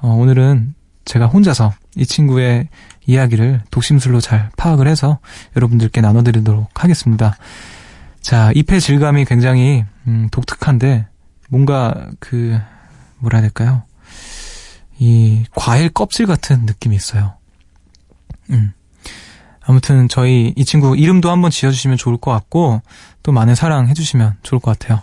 어, 0.00 0.08
오늘은 0.08 0.74
제가 1.04 1.26
혼자서 1.26 1.72
이 1.96 2.06
친구의 2.06 2.68
이야기를 3.06 3.62
독심술로 3.70 4.20
잘 4.20 4.50
파악을 4.56 4.88
해서 4.88 5.18
여러분들께 5.56 6.00
나눠드리도록 6.00 6.82
하겠습니다. 6.82 7.36
자, 8.20 8.50
잎의 8.54 8.80
질감이 8.80 9.26
굉장히 9.26 9.84
음, 10.06 10.28
독특한데 10.30 11.06
뭔가 11.50 12.08
그 12.18 12.58
뭐라 13.18 13.38
해야 13.38 13.42
될까요? 13.42 13.82
이 14.98 15.44
과일 15.54 15.88
껍질 15.88 16.26
같은 16.26 16.66
느낌이 16.66 16.94
있어요. 16.96 17.34
음. 18.50 18.72
아무튼 19.66 20.08
저희 20.08 20.52
이 20.56 20.64
친구 20.64 20.96
이름도 20.96 21.30
한번 21.30 21.50
지어주시면 21.50 21.96
좋을 21.96 22.18
것 22.18 22.30
같고 22.30 22.82
또 23.22 23.32
많은 23.32 23.54
사랑 23.54 23.88
해주시면 23.88 24.34
좋을 24.42 24.60
것 24.60 24.78
같아요. 24.78 25.00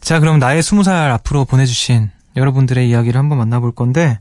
자, 0.00 0.18
그럼 0.20 0.38
나의 0.38 0.62
스무 0.62 0.82
살 0.82 1.10
앞으로 1.12 1.44
보내주신 1.44 2.10
여러분들의 2.36 2.88
이야기를 2.88 3.18
한번 3.18 3.38
만나볼 3.38 3.72
건데 3.72 4.18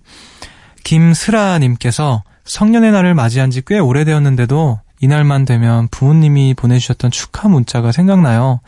김슬아님께서 0.83 2.23
성년의 2.45 2.91
날을 2.91 3.13
맞이한 3.15 3.49
지 3.51 3.61
꽤 3.61 3.79
오래되었는데도 3.79 4.79
이날만 4.99 5.45
되면 5.45 5.87
부모님이 5.89 6.53
보내주셨던 6.53 7.11
축하 7.11 7.49
문자가 7.49 7.91
생각나요. 7.91 8.61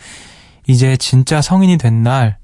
이제 0.67 0.97
진짜 0.97 1.41
성인이 1.41 1.77
된 1.77 2.03
날, 2.03 2.37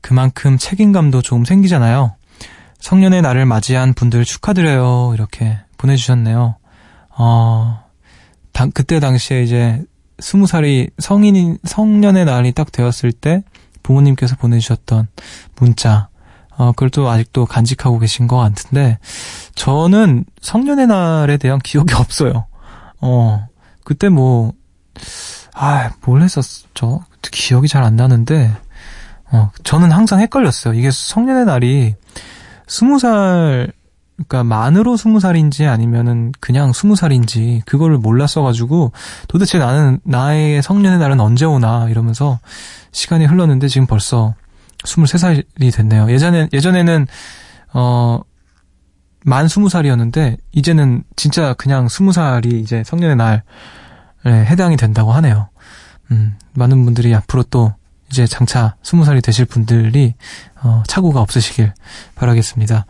그만큼 0.00 0.56
책임감도 0.56 1.22
조금 1.22 1.44
생기잖아요. 1.44 2.14
성년의 2.80 3.22
날을 3.22 3.46
맞이한 3.46 3.94
분들 3.94 4.24
축하드려요. 4.24 5.12
이렇게 5.14 5.58
보내주셨네요. 5.76 6.56
어, 7.16 7.84
당, 8.52 8.70
그때 8.70 9.00
당시에 9.00 9.42
이제 9.42 9.82
스무 10.20 10.46
살이 10.46 10.88
성인인, 10.98 11.58
성년의 11.64 12.24
날이 12.24 12.52
딱 12.52 12.72
되었을 12.72 13.12
때 13.12 13.42
부모님께서 13.82 14.36
보내주셨던 14.36 15.08
문자. 15.56 16.08
어, 16.56 16.72
그걸 16.72 16.90
또 16.90 17.08
아직도 17.08 17.46
간직하고 17.46 17.98
계신 18.00 18.26
것 18.26 18.36
같은데, 18.36 18.98
저는 19.54 20.24
성년의 20.40 20.88
날에 20.88 21.36
대한 21.36 21.60
기억이 21.60 21.94
없어요. 21.94 22.46
어, 23.00 23.46
그때 23.84 24.08
뭐, 24.08 24.52
아, 25.54 25.90
뭘 26.04 26.22
했었죠? 26.22 27.04
기억이 27.22 27.68
잘 27.68 27.84
안 27.84 27.94
나는데, 27.94 28.52
어, 29.30 29.50
저는 29.62 29.92
항상 29.92 30.20
헷갈렸어요. 30.20 30.74
이게 30.74 30.90
성년의 30.90 31.44
날이 31.44 31.94
스무 32.68 32.98
살, 32.98 33.72
그러니까 34.16 34.44
만으로 34.44 34.96
스무 34.96 35.20
살인지 35.20 35.66
아니면은 35.66 36.32
그냥 36.40 36.72
스무 36.72 36.96
살인지 36.96 37.62
그거를 37.66 37.98
몰랐어가지고 37.98 38.92
도대체 39.28 39.58
나는 39.58 40.00
나의 40.04 40.62
성년의 40.62 40.98
날은 40.98 41.20
언제 41.20 41.44
오나 41.44 41.88
이러면서 41.88 42.38
시간이 42.92 43.26
흘렀는데 43.26 43.68
지금 43.68 43.86
벌써 43.86 44.34
23살이 44.84 45.74
됐네요. 45.74 46.10
예전에, 46.10 46.48
예전에는, 46.52 47.06
어, 47.74 48.20
만 49.24 49.46
20살이었는데, 49.46 50.36
이제는 50.52 51.02
진짜 51.16 51.54
그냥 51.54 51.86
20살이 51.86 52.52
이제 52.54 52.82
성년의 52.84 53.16
날에 53.16 53.42
해당이 54.24 54.76
된다고 54.76 55.12
하네요. 55.12 55.48
음, 56.10 56.36
많은 56.54 56.84
분들이 56.84 57.14
앞으로 57.14 57.42
또 57.44 57.74
이제 58.10 58.26
장차 58.26 58.76
20살이 58.82 59.22
되실 59.22 59.44
분들이, 59.44 60.14
어, 60.62 60.82
착오가 60.86 61.20
없으시길 61.20 61.72
바라겠습니다. 62.14 62.86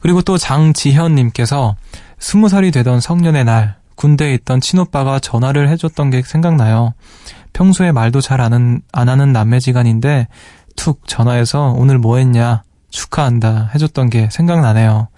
그리고 0.00 0.22
또 0.22 0.38
장지현님께서 0.38 1.76
20살이 2.18 2.72
되던 2.72 3.00
성년의 3.00 3.44
날, 3.44 3.76
군대에 3.96 4.34
있던 4.34 4.60
친오빠가 4.60 5.18
전화를 5.18 5.68
해줬던 5.68 6.10
게 6.10 6.22
생각나요. 6.22 6.94
평소에 7.52 7.92
말도 7.92 8.20
잘 8.20 8.40
안, 8.40 8.80
안 8.92 9.08
하는 9.08 9.32
남매지간인데 9.32 10.28
툭 10.76 11.06
전화해서 11.06 11.74
오늘 11.76 11.98
뭐 11.98 12.16
했냐 12.16 12.62
축하한다 12.90 13.70
해줬던 13.74 14.10
게 14.10 14.28
생각나네요. 14.30 15.08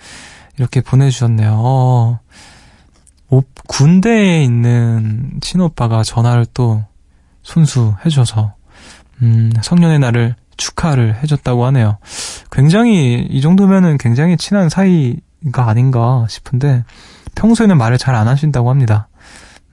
이렇게 0.58 0.80
보내주셨네요. 0.80 2.20
어, 3.30 3.40
군대에 3.66 4.42
있는 4.44 5.38
친오빠가 5.40 6.02
전화를 6.02 6.46
또 6.54 6.84
손수 7.42 7.94
해줘서 8.04 8.54
음, 9.24 9.52
성년의 9.62 9.98
날을 9.98 10.36
축하를 10.56 11.16
해줬다고 11.22 11.64
하네요. 11.66 11.98
굉장히 12.52 13.26
이 13.28 13.40
정도면은 13.40 13.98
굉장히 13.98 14.36
친한 14.36 14.68
사이가 14.68 15.66
아닌가 15.68 16.26
싶은데 16.28 16.84
평소에는 17.34 17.76
말을 17.76 17.98
잘 17.98 18.14
안 18.14 18.28
하신다고 18.28 18.70
합니다. 18.70 19.08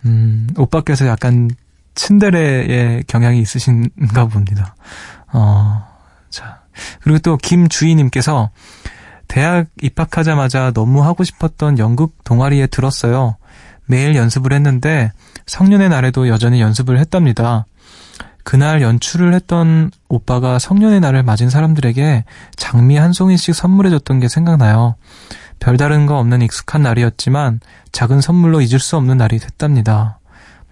음, 0.05 0.47
오빠께서 0.57 1.05
약간 1.05 1.49
츤데레의 1.93 3.03
경향이 3.07 3.39
있으신가 3.39 4.25
봅니다. 4.25 4.75
어, 5.33 5.85
자. 6.29 6.61
그리고 7.01 7.19
또 7.19 7.37
김주희님께서 7.37 8.49
대학 9.27 9.67
입학하자마자 9.81 10.71
너무 10.71 11.03
하고 11.03 11.23
싶었던 11.23 11.77
연극 11.77 12.23
동아리에 12.23 12.67
들었어요. 12.67 13.35
매일 13.85 14.15
연습을 14.15 14.53
했는데 14.53 15.11
성년의 15.45 15.89
날에도 15.89 16.27
여전히 16.29 16.61
연습을 16.61 16.97
했답니다. 16.97 17.65
그날 18.43 18.81
연출을 18.81 19.33
했던 19.33 19.91
오빠가 20.07 20.59
성년의 20.59 20.99
날을 20.99 21.23
맞은 21.23 21.49
사람들에게 21.49 22.25
장미 22.55 22.97
한 22.97 23.13
송이씩 23.13 23.55
선물해줬던 23.55 24.19
게 24.19 24.27
생각나요. 24.27 24.95
별다른 25.59 26.07
거 26.07 26.17
없는 26.17 26.41
익숙한 26.41 26.81
날이었지만 26.81 27.59
작은 27.91 28.19
선물로 28.19 28.61
잊을 28.61 28.79
수 28.79 28.97
없는 28.97 29.17
날이 29.17 29.37
됐답니다. 29.37 30.19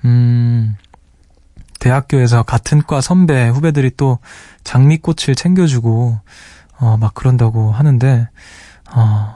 음, 0.04 0.76
대학교에서 1.80 2.44
같은 2.44 2.82
과 2.84 3.00
선배, 3.02 3.48
후배들이 3.48 3.92
또 3.96 4.20
장미꽃을 4.64 5.36
챙겨주고, 5.36 6.20
어, 6.80 6.98
막 6.98 7.14
그런다고 7.14 7.72
하는데, 7.72 8.28
어, 8.92 9.36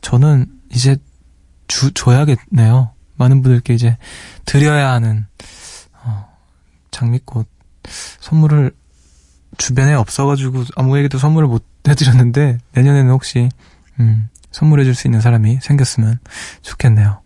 저는 0.00 0.46
이제 0.72 0.96
주, 1.66 1.92
줘야겠네요. 1.92 2.92
많은 3.16 3.42
분들께 3.42 3.74
이제 3.74 3.96
드려야 4.44 4.90
하는, 4.92 5.26
어, 6.02 6.28
장미꽃. 6.90 7.57
선물을 8.20 8.72
주변에 9.56 9.94
없어가지고 9.94 10.64
아무에게도 10.76 11.18
선물을 11.18 11.48
못 11.48 11.64
해드렸는데 11.88 12.58
내년에는 12.72 13.10
혹시 13.10 13.48
음, 14.00 14.28
선물해줄 14.50 14.94
수 14.94 15.06
있는 15.06 15.20
사람이 15.20 15.58
생겼으면 15.62 16.18
좋겠네요. 16.62 17.20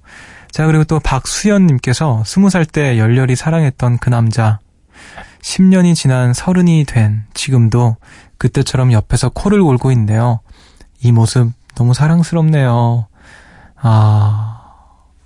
자 0.51 0.67
그리고 0.67 0.85
또 0.85 1.01
박수연님께서 1.01 2.23
스무 2.27 2.51
살 2.51 2.65
때 2.67 2.99
열렬히 2.99 3.37
사랑했던 3.37 3.99
그 3.99 4.11
남자 4.11 4.59
10년이 5.43 5.95
지난 5.95 6.33
서른이 6.33 6.85
된 6.85 7.25
지금도 7.35 7.97
그때처럼 8.39 8.93
옆에서 8.93 9.29
코를 9.31 9.63
골고 9.63 9.91
있는데요. 9.93 10.41
이 11.01 11.11
모습 11.13 11.51
너무 11.75 11.95
사랑스럽네요. 11.95 13.07
아, 13.77 14.61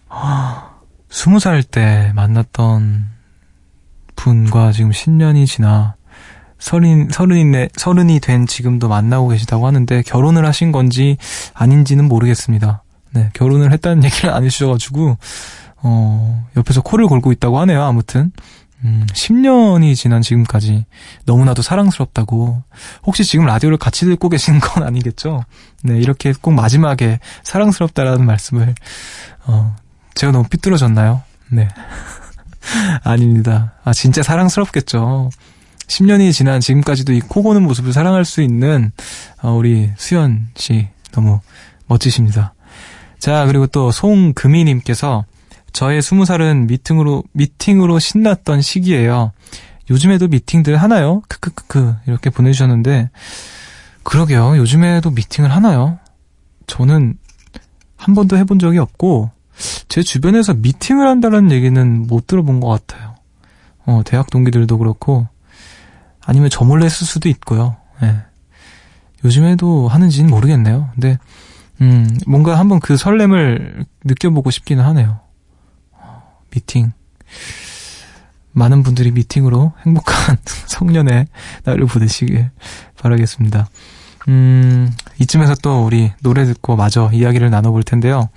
스무 1.11 1.39
살 1.41 1.63
때 1.63 2.13
만났던 2.15 3.16
분과 4.27 4.73
지금 4.73 4.91
10년이 4.91 5.47
지나 5.47 5.95
서른, 6.59 7.09
서른이, 7.11 7.69
서른이 7.77 8.19
된 8.19 8.47
지금도 8.47 8.89
만나고 8.89 9.29
계시다고 9.29 9.69
하는데 9.69 10.03
결혼을 10.03 10.45
하신 10.45 10.73
건지 10.73 11.17
아닌지는 11.55 12.09
모르겠습니다. 12.09 12.83
네, 13.15 13.31
결혼을 13.35 13.73
했다는 13.73 14.03
얘기를 14.03 14.31
안 14.31 14.43
해주셔가지고, 14.45 15.17
어, 15.83 16.47
옆에서 16.57 16.81
코를 16.81 17.07
골고 17.07 17.31
있다고 17.31 17.61
하네요, 17.61 17.83
아무튼. 17.83 18.33
음, 18.85 19.07
10년이 19.13 19.95
지난 19.95 20.23
지금까지 20.23 20.87
너무나도 21.25 21.63
사랑스럽다고. 21.63 22.63
혹시 23.05 23.25
지금 23.25 23.47
라디오를 23.47 23.79
같이 23.79 24.07
듣고 24.07 24.29
계시는 24.29 24.59
건 24.59 24.83
아니겠죠? 24.83 25.45
네, 25.85 25.99
이렇게 25.99 26.35
꼭 26.41 26.51
마지막에 26.51 27.21
사랑스럽다라는 27.45 28.27
말씀을, 28.27 28.75
어, 29.47 29.77
제가 30.15 30.33
너무 30.33 30.49
삐뚤어졌나요? 30.49 31.23
네. 31.51 31.69
아닙니다. 33.03 33.75
아, 33.85 33.93
진짜 33.93 34.23
사랑스럽겠죠. 34.23 35.31
10년이 35.89 36.33
지난 36.33 36.61
지금까지도 36.61 37.13
이 37.13 37.21
코 37.21 37.43
고는 37.43 37.63
모습을 37.63 37.93
사랑할 37.93 38.25
수 38.25 38.43
있는 38.43 38.91
어, 39.43 39.53
우리 39.53 39.91
수연 39.97 40.49
씨 40.57 40.89
너무 41.13 41.41
멋지십니다. 41.87 42.55
자, 43.19 43.47
그리고 43.47 43.67
또 43.67 43.91
송금희님께서 43.93 45.25
저의 45.73 46.01
20살은 46.01 46.67
미팅으로, 46.69 47.23
미팅으로 47.33 47.99
신났던 47.99 48.63
시기예요. 48.63 49.33
요즘에도 49.91 50.27
미팅들 50.27 50.77
하나요? 50.77 51.23
크크크크 51.29 51.97
이렇게 52.07 52.31
보내주셨는데 52.31 53.11
그러게요. 54.03 54.57
요즘에도 54.57 55.11
미팅을 55.11 55.53
하나요? 55.55 55.99
저는 56.67 57.17
한 57.97 58.15
번도 58.15 58.37
해본 58.37 58.59
적이 58.59 58.79
없고 58.79 59.31
제 59.89 60.03
주변에서 60.03 60.55
미팅을 60.55 61.07
한다는 61.07 61.51
얘기는 61.51 62.07
못 62.07 62.27
들어본 62.27 62.61
것 62.61 62.69
같아요. 62.69 63.15
어, 63.87 64.03
대학 64.05 64.31
동기들도 64.31 64.79
그렇고, 64.79 65.27
아니면 66.25 66.51
저 66.51 66.65
몰래 66.65 66.87
했을 66.87 67.07
수도 67.07 67.29
있고요. 67.29 67.77
예. 68.03 68.17
요즘에도 69.25 69.89
하는지는 69.89 70.29
모르겠네요. 70.31 70.91
근데, 70.95 71.19
음, 71.81 72.19
뭔가 72.27 72.59
한번 72.59 72.81
그 72.81 72.97
설렘을 72.97 73.85
느껴보고 74.05 74.51
싶기는 74.51 74.85
하네요. 74.85 75.21
어, 75.93 76.41
미팅. 76.51 76.93
많은 78.53 78.83
분들이 78.83 79.11
미팅으로 79.11 79.73
행복한 79.85 80.39
성년의 80.67 81.27
날을 81.65 81.87
보내시길 81.87 82.51
바라겠습니다. 82.99 83.69
음, 84.29 84.91
이쯤에서 85.21 85.57
또 85.63 85.85
우리 85.85 86.11
노래 86.23 86.45
듣고 86.47 86.75
마저 86.75 87.11
이야기를 87.13 87.51
나눠볼 87.51 87.83
텐데요. 87.83 88.31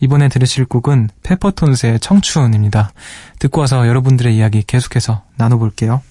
이번에 0.00 0.28
들으실 0.28 0.66
곡은 0.66 1.10
페퍼톤스의 1.22 2.00
청춘입니다. 2.00 2.92
듣고 3.38 3.60
와서 3.60 3.86
여러분들의 3.86 4.36
이야기 4.36 4.62
계속해서 4.62 5.22
나눠볼게요. 5.36 6.02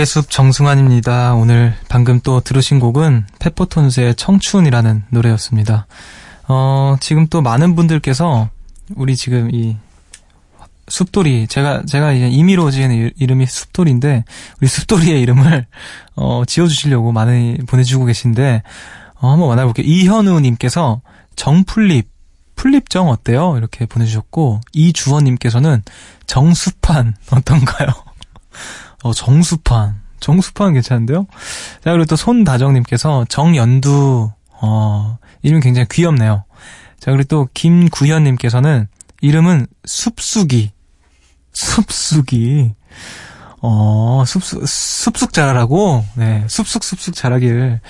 음악의 0.00 0.06
숲 0.06 0.30
정승환입니다. 0.30 1.34
오늘 1.34 1.74
방금 1.88 2.20
또 2.20 2.40
들으신 2.40 2.80
곡은 2.80 3.26
페퍼톤스의 3.38 4.14
청춘이라는 4.14 5.04
노래였습니다. 5.10 5.86
어, 6.48 6.96
지금 7.00 7.26
또 7.28 7.42
많은 7.42 7.74
분들께서 7.74 8.48
우리 8.96 9.14
지금 9.14 9.50
이 9.52 9.76
숲돌이 10.88 11.48
제가 11.48 11.84
제가 11.86 12.12
이제 12.12 12.28
임의로 12.28 12.70
지은 12.70 13.12
이름이 13.16 13.46
숲돌인데 13.46 14.24
우리 14.60 14.68
숲돌이의 14.68 15.20
이름을 15.20 15.66
어, 16.16 16.44
지어주시려고 16.46 17.12
많이 17.12 17.58
보내주고 17.66 18.06
계신데 18.06 18.62
어, 19.20 19.30
한번 19.30 19.48
만나볼게요. 19.48 19.86
이현우님께서 19.86 21.02
정풀립 21.36 22.08
풀립정 22.56 23.08
어때요? 23.08 23.56
이렇게 23.56 23.86
보내주셨고 23.86 24.60
이주원님께서는 24.72 25.82
정수판 26.26 27.14
어떤가요? 27.30 28.09
어, 29.02 29.12
정수판. 29.12 30.00
정수판 30.20 30.74
괜찮은데요? 30.74 31.26
자, 31.82 31.92
그리고 31.92 32.04
또 32.04 32.16
손다정님께서 32.16 33.24
정연두, 33.28 34.30
어, 34.60 35.18
이름 35.42 35.60
굉장히 35.60 35.86
귀엽네요. 35.90 36.44
자, 36.98 37.10
그리고 37.10 37.24
또 37.24 37.48
김구현님께서는 37.54 38.88
이름은 39.22 39.66
숲수기. 39.84 40.72
숲수기. 41.52 42.74
어, 43.62 44.24
숲숙, 44.26 44.66
숲숙 44.66 45.32
자라라고? 45.32 46.04
네, 46.14 46.44
숲숙, 46.48 46.84
숲숙 46.84 47.14
자라길. 47.14 47.80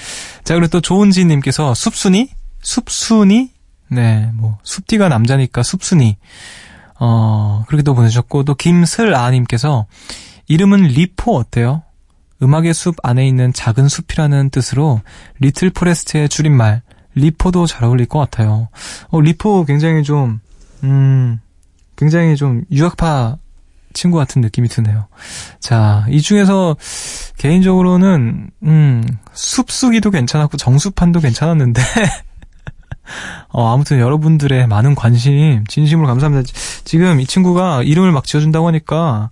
자, 0.45 0.55
그리고 0.55 0.69
또 0.69 0.81
조은지님께서 0.81 1.75
숲순이? 1.75 2.31
숲순이? 2.63 3.51
네, 3.89 4.31
뭐, 4.35 4.59
숲디가 4.63 5.09
남자니까 5.09 5.63
숲순이. 5.63 6.17
어, 6.99 7.65
그렇게 7.67 7.83
또 7.83 7.95
보내주셨고, 7.95 8.45
또 8.45 8.55
김슬아님께서 8.55 9.87
이름은 10.51 10.83
리포 10.83 11.37
어때요? 11.37 11.85
음악의 12.43 12.75
숲 12.75 12.97
안에 13.05 13.25
있는 13.25 13.53
작은 13.53 13.87
숲이라는 13.89 14.51
뜻으로 14.51 15.01
little 15.39 15.71
forest의 15.71 16.29
줄임말 16.29 16.83
리포도 17.15 17.67
잘 17.67 17.85
어울릴 17.85 18.07
것 18.07 18.19
같아요. 18.19 18.69
어, 19.11 19.21
리포 19.21 19.65
굉장히 19.65 20.03
좀, 20.03 20.41
음, 20.83 21.41
굉장히 21.95 22.35
좀 22.35 22.65
유학파 22.73 23.37
친구 23.93 24.19
같은 24.19 24.43
느낌이 24.43 24.67
드네요. 24.67 25.07
자, 25.61 26.05
이 26.11 26.21
중에서 26.21 26.77
개인적으로는, 27.39 28.51
음, 28.65 29.05
숲수기도 29.33 30.11
괜찮았고 30.11 30.57
정수판도 30.57 31.21
괜찮았는데, 31.21 31.81
어, 33.51 33.73
아무튼 33.73 34.01
여러분들의 34.01 34.67
많은 34.67 34.97
관심, 34.97 35.65
진심으로 35.69 36.09
감사합니다. 36.09 36.51
지금 36.83 37.21
이 37.21 37.27
친구가 37.27 37.85
이름을 37.85 38.11
막 38.11 38.25
지어준다고 38.25 38.67
하니까, 38.67 39.31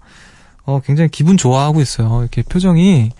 어, 0.69 0.81
굉장히 0.85 1.09
기분 1.09 1.39
좋아하고 1.39 1.81
있어요. 1.81 2.21
이렇게 2.21 2.43
표정이 2.43 3.11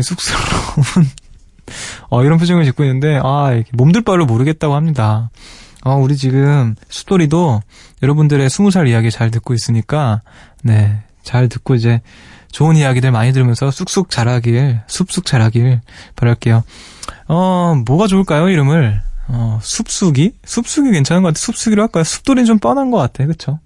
쑥스러운, 0.00 0.40
어, 2.08 2.24
이런 2.24 2.38
표정을 2.38 2.64
짓고 2.64 2.82
있는데, 2.84 3.20
아, 3.22 3.62
몸둘 3.74 4.00
바를 4.04 4.24
모르겠다고 4.24 4.74
합니다. 4.74 5.28
어, 5.84 5.96
우리 5.96 6.16
지금 6.16 6.74
수돌이도 6.88 7.60
여러분들의 8.02 8.48
스무 8.48 8.70
살 8.70 8.88
이야기 8.88 9.10
잘 9.10 9.30
듣고 9.30 9.52
있으니까, 9.52 10.22
네, 10.62 11.02
잘 11.22 11.50
듣고 11.50 11.74
이제 11.74 12.00
좋은 12.52 12.74
이야기들 12.74 13.12
많이 13.12 13.34
들으면서 13.34 13.70
쑥쑥 13.70 14.08
자라길, 14.08 14.80
숲쑥 14.86 15.26
자라길 15.26 15.82
바랄게요. 16.16 16.64
어, 17.28 17.82
뭐가 17.86 18.06
좋을까요, 18.06 18.48
이름을? 18.48 19.02
어, 19.28 19.58
숲쑥이? 19.62 20.32
숲쑥이 20.46 20.90
괜찮은 20.90 21.20
것 21.22 21.28
같아. 21.28 21.38
숲쑥이로 21.38 21.82
할까요? 21.82 22.02
숲돌이는 22.02 22.46
좀 22.46 22.58
뻔한 22.58 22.90
것 22.90 22.96
같아. 22.96 23.26
그쵸? 23.26 23.58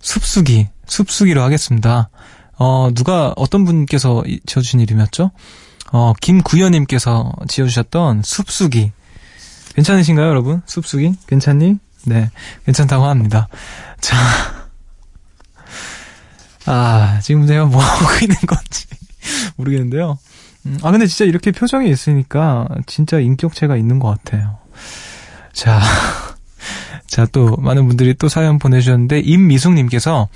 숲쑥이. 0.00 0.70
숲쑥이로 0.86 1.40
하겠습니다. 1.40 2.10
어, 2.58 2.90
누가, 2.94 3.32
어떤 3.36 3.64
분께서 3.64 4.22
지어주신 4.46 4.80
이름이었죠? 4.80 5.30
어, 5.92 6.12
김구현님께서 6.20 7.32
지어주셨던 7.48 8.22
숲쑥이. 8.22 8.92
괜찮으신가요, 9.74 10.28
여러분? 10.28 10.62
숲쑥이? 10.66 11.14
괜찮니? 11.26 11.78
네. 12.06 12.30
괜찮다고 12.64 13.04
합니다. 13.04 13.48
자. 14.00 14.16
아, 16.66 17.20
지금 17.22 17.46
제가 17.46 17.66
뭐 17.66 17.80
하고 17.82 18.14
있는 18.22 18.36
건지 18.46 18.86
모르겠는데요. 19.56 20.18
음, 20.66 20.78
아, 20.82 20.90
근데 20.90 21.06
진짜 21.06 21.24
이렇게 21.24 21.52
표정이 21.52 21.90
있으니까 21.90 22.66
진짜 22.86 23.18
인격체가 23.18 23.76
있는 23.76 23.98
것 23.98 24.08
같아요. 24.08 24.58
자. 25.52 25.80
자, 27.06 27.26
또, 27.26 27.54
많은 27.58 27.86
분들이 27.86 28.14
또 28.14 28.28
사연 28.28 28.58
보내주셨는데, 28.58 29.20
임미숙님께서, 29.20 30.28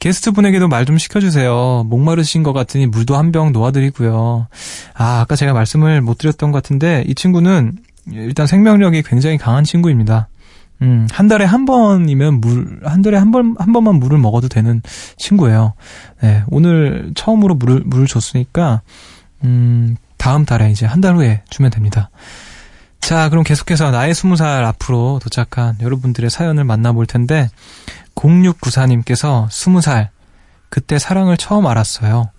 게스트 0.00 0.32
분에게도 0.32 0.66
말 0.68 0.84
좀 0.84 0.98
시켜주세요. 0.98 1.84
목마르신 1.88 2.42
것 2.42 2.52
같으니 2.52 2.86
물도 2.86 3.16
한 3.16 3.30
병 3.30 3.52
놓아드리고요. 3.52 4.48
아, 4.94 5.20
아까 5.20 5.36
제가 5.36 5.52
말씀을 5.52 6.00
못 6.00 6.18
드렸던 6.18 6.50
것 6.50 6.62
같은데, 6.62 7.04
이 7.06 7.14
친구는 7.14 7.74
일단 8.10 8.46
생명력이 8.48 9.02
굉장히 9.02 9.36
강한 9.38 9.62
친구입니다. 9.62 10.28
음, 10.82 11.06
한 11.12 11.28
달에 11.28 11.44
한 11.44 11.66
번이면 11.66 12.40
물, 12.40 12.80
한 12.82 13.02
달에 13.02 13.18
한 13.18 13.30
번, 13.30 13.54
한 13.58 13.72
번만 13.74 13.96
물을 13.96 14.18
먹어도 14.18 14.48
되는 14.48 14.80
친구예요. 15.18 15.74
네, 16.22 16.42
오늘 16.48 17.12
처음으로 17.14 17.54
물을, 17.54 17.82
물을 17.84 18.06
줬으니까, 18.06 18.80
음, 19.44 19.96
다음 20.16 20.44
달에 20.46 20.70
이제 20.70 20.86
한 20.86 21.02
달 21.02 21.14
후에 21.16 21.42
주면 21.50 21.70
됩니다. 21.70 22.08
자, 23.00 23.28
그럼 23.28 23.44
계속해서 23.44 23.90
나의 23.90 24.14
스무 24.14 24.36
살 24.36 24.64
앞으로 24.64 25.20
도착한 25.22 25.76
여러분들의 25.80 26.30
사연을 26.30 26.64
만나볼 26.64 27.06
텐데, 27.06 27.48
0694님께서 28.14 29.48
스무 29.50 29.80
살, 29.80 30.10
그때 30.68 30.98
사랑을 30.98 31.36
처음 31.36 31.66
알았어요. 31.66 32.30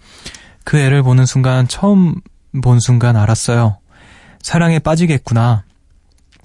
그 0.63 0.77
애를 0.77 1.03
보는 1.03 1.25
순간, 1.25 1.67
처음 1.67 2.15
본 2.61 2.79
순간 2.79 3.15
알았어요. 3.15 3.77
사랑에 4.41 4.79
빠지겠구나. 4.79 5.63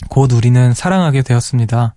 곧 0.08 0.32
우리는 0.32 0.72
사랑하게 0.74 1.22
되었습니다. 1.22 1.94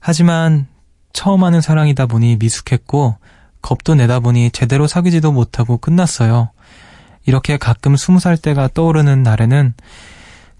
하지만 0.00 0.66
처음 1.12 1.44
하는 1.44 1.60
사랑이다 1.60 2.06
보니 2.06 2.36
미숙했고 2.36 3.16
겁도 3.62 3.94
내다 3.94 4.20
보니 4.20 4.50
제대로 4.50 4.86
사귀지도 4.86 5.32
못하고 5.32 5.78
끝났어요. 5.78 6.50
이렇게 7.24 7.56
가끔 7.56 7.96
스무 7.96 8.20
살 8.20 8.36
때가 8.36 8.68
떠오르는 8.74 9.22
날에는 9.22 9.74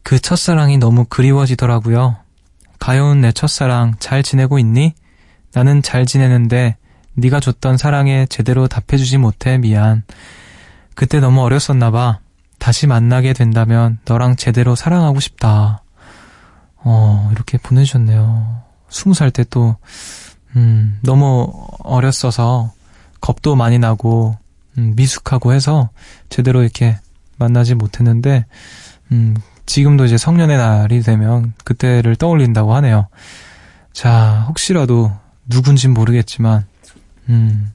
그 0.02 0.18
첫사랑이 0.18 0.78
너무 0.78 1.04
그리워지더라고요. 1.04 2.16
가여운 2.78 3.20
내 3.20 3.32
첫사랑 3.32 3.94
잘 3.98 4.22
지내고 4.22 4.58
있니? 4.58 4.94
나는 5.54 5.82
잘 5.82 6.04
지내는데 6.04 6.76
네가 7.14 7.40
줬던 7.40 7.76
사랑에 7.76 8.26
제대로 8.26 8.66
답해주지 8.66 9.18
못해 9.18 9.56
미안. 9.58 10.02
그때 10.94 11.20
너무 11.20 11.42
어렸었나 11.42 11.90
봐. 11.90 12.18
다시 12.58 12.86
만나게 12.86 13.32
된다면 13.32 13.98
너랑 14.04 14.36
제대로 14.36 14.74
사랑하고 14.74 15.20
싶다. 15.20 15.82
어, 16.76 17.30
이렇게 17.32 17.58
보내주셨네요. 17.58 18.62
스무 18.88 19.14
살 19.14 19.30
때 19.30 19.44
또, 19.48 19.76
음, 20.56 20.98
너무 21.02 21.52
어렸어서 21.80 22.72
겁도 23.20 23.56
많이 23.56 23.78
나고, 23.78 24.36
음, 24.78 24.92
미숙하고 24.96 25.52
해서 25.52 25.90
제대로 26.30 26.62
이렇게 26.62 26.98
만나지 27.38 27.74
못했는데, 27.74 28.46
음, 29.12 29.36
지금도 29.66 30.04
이제 30.04 30.16
성년의 30.16 30.56
날이 30.56 31.00
되면 31.02 31.54
그때를 31.64 32.16
떠올린다고 32.16 32.74
하네요. 32.76 33.08
자, 33.92 34.44
혹시라도 34.48 35.10
누군진 35.48 35.92
모르겠지만, 35.92 36.66
음, 37.28 37.72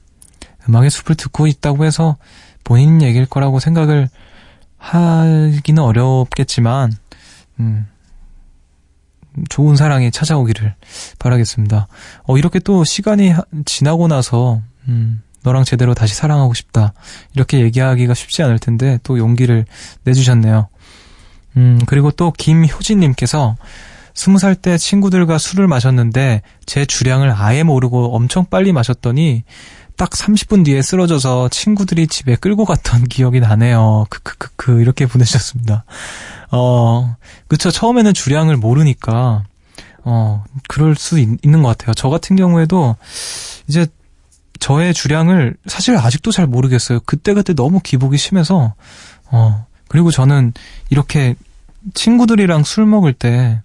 음악의 0.68 0.90
숲을 0.90 1.16
듣고 1.16 1.46
있다고 1.46 1.84
해서 1.84 2.16
본인 2.64 3.02
얘기일 3.02 3.26
거라고 3.26 3.60
생각을 3.60 4.08
하기는 4.78 5.82
어렵겠지만, 5.82 6.92
음, 7.60 7.86
좋은 9.48 9.76
사랑이 9.76 10.10
찾아오기를 10.10 10.74
바라겠습니다. 11.18 11.86
어, 12.24 12.38
이렇게 12.38 12.58
또 12.58 12.84
시간이 12.84 13.34
지나고 13.64 14.08
나서, 14.08 14.60
음, 14.88 15.22
너랑 15.42 15.64
제대로 15.64 15.94
다시 15.94 16.14
사랑하고 16.14 16.52
싶다. 16.54 16.92
이렇게 17.34 17.60
얘기하기가 17.60 18.14
쉽지 18.14 18.42
않을 18.42 18.58
텐데, 18.58 18.98
또 19.02 19.18
용기를 19.18 19.64
내주셨네요. 20.04 20.68
음, 21.56 21.80
그리고 21.86 22.10
또 22.10 22.32
김효진님께서, 22.32 23.56
스무 24.14 24.38
살 24.38 24.54
때 24.54 24.76
친구들과 24.78 25.38
술을 25.38 25.66
마셨는데, 25.66 26.42
제 26.66 26.84
주량을 26.84 27.32
아예 27.34 27.62
모르고 27.62 28.14
엄청 28.14 28.44
빨리 28.44 28.72
마셨더니, 28.72 29.44
딱 29.96 30.10
30분 30.10 30.64
뒤에 30.64 30.80
쓰러져서 30.82 31.50
친구들이 31.50 32.06
집에 32.06 32.34
끌고 32.36 32.64
갔던 32.64 33.04
기억이 33.08 33.40
나네요. 33.40 34.06
크크크크, 34.08 34.80
이렇게 34.80 35.06
보내주셨습니다. 35.06 35.84
어, 36.50 37.16
그쵸. 37.48 37.70
처음에는 37.70 38.14
주량을 38.14 38.56
모르니까, 38.56 39.44
어, 40.04 40.44
그럴 40.68 40.94
수 40.94 41.18
있, 41.18 41.28
있는 41.44 41.62
것 41.62 41.68
같아요. 41.68 41.92
저 41.94 42.08
같은 42.08 42.34
경우에도 42.36 42.96
이제 43.68 43.86
저의 44.58 44.92
주량을 44.94 45.56
사실 45.66 45.96
아직도 45.96 46.32
잘 46.32 46.46
모르겠어요. 46.46 47.00
그때그때 47.00 47.54
너무 47.54 47.80
기복이 47.80 48.16
심해서, 48.16 48.74
어, 49.30 49.66
그리고 49.88 50.10
저는 50.10 50.52
이렇게 50.90 51.34
친구들이랑 51.94 52.64
술 52.64 52.86
먹을 52.86 53.12
때, 53.12 53.60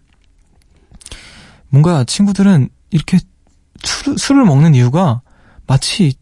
뭔가 1.76 2.06
친구들은 2.06 2.70
이렇게 2.90 3.20
술, 3.84 4.18
술을 4.18 4.46
먹는 4.46 4.76
이유가 4.76 5.22
마치 5.68 6.14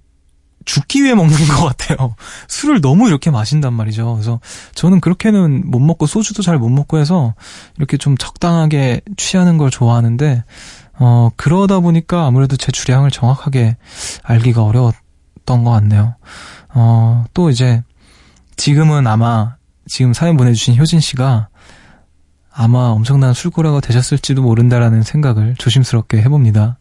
죽기 0.65 1.03
위해 1.03 1.13
먹는 1.13 1.31
것 1.47 1.65
같아요. 1.65 2.15
술을 2.49 2.81
너무 2.81 3.07
이렇게 3.07 3.29
마신단 3.29 3.71
말이죠. 3.73 4.13
그래서 4.13 4.39
저는 4.73 4.99
그렇게는 4.99 5.69
못 5.69 5.77
먹고 5.77 6.07
소주도 6.07 6.41
잘 6.41 6.57
못 6.57 6.69
먹고 6.69 6.97
해서 6.97 7.35
이렇게 7.77 7.97
좀 7.97 8.17
적당하게 8.17 9.01
취하는 9.15 9.59
걸 9.59 9.69
좋아하는데 9.69 10.43
어 10.97 11.29
그러다 11.35 11.81
보니까 11.81 12.25
아무래도 12.25 12.57
제 12.57 12.71
주량을 12.71 13.11
정확하게 13.11 13.77
알기가 14.23 14.63
어려웠던 14.63 15.63
것 15.63 15.69
같네요. 15.69 16.15
어또 16.73 17.51
이제 17.51 17.83
지금은 18.55 19.05
아마 19.05 19.57
지금 19.87 20.13
사연 20.13 20.35
보내주신 20.35 20.77
효진 20.77 20.99
씨가 20.99 21.49
아마 22.55 22.89
엄청난 22.89 23.33
술고라가 23.33 23.79
되셨을지도 23.79 24.41
모른다라는 24.41 25.01
생각을 25.01 25.55
조심스럽게 25.57 26.21
해봅니다. 26.21 26.77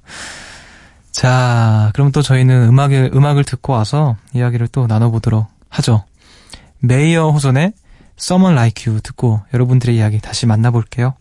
자, 1.11 1.91
그럼 1.95 2.13
또 2.13 2.23
저희는 2.23 2.69
음악을, 2.69 3.11
음악을 3.15 3.45
듣고 3.45 3.73
와서 3.73 4.17
이야기를 4.35 4.69
또 4.69 4.87
나눠보도록 4.87 5.47
하죠. 5.69 6.05
메이어 6.81 7.31
호선의 7.31 7.73
Someone 8.19 8.55
Like 8.57 8.91
You 8.91 9.03
듣고 9.03 9.41
여러분들의 9.55 9.97
이야기 9.97 10.21
다시 10.21 10.47
만나볼게요. 10.47 11.15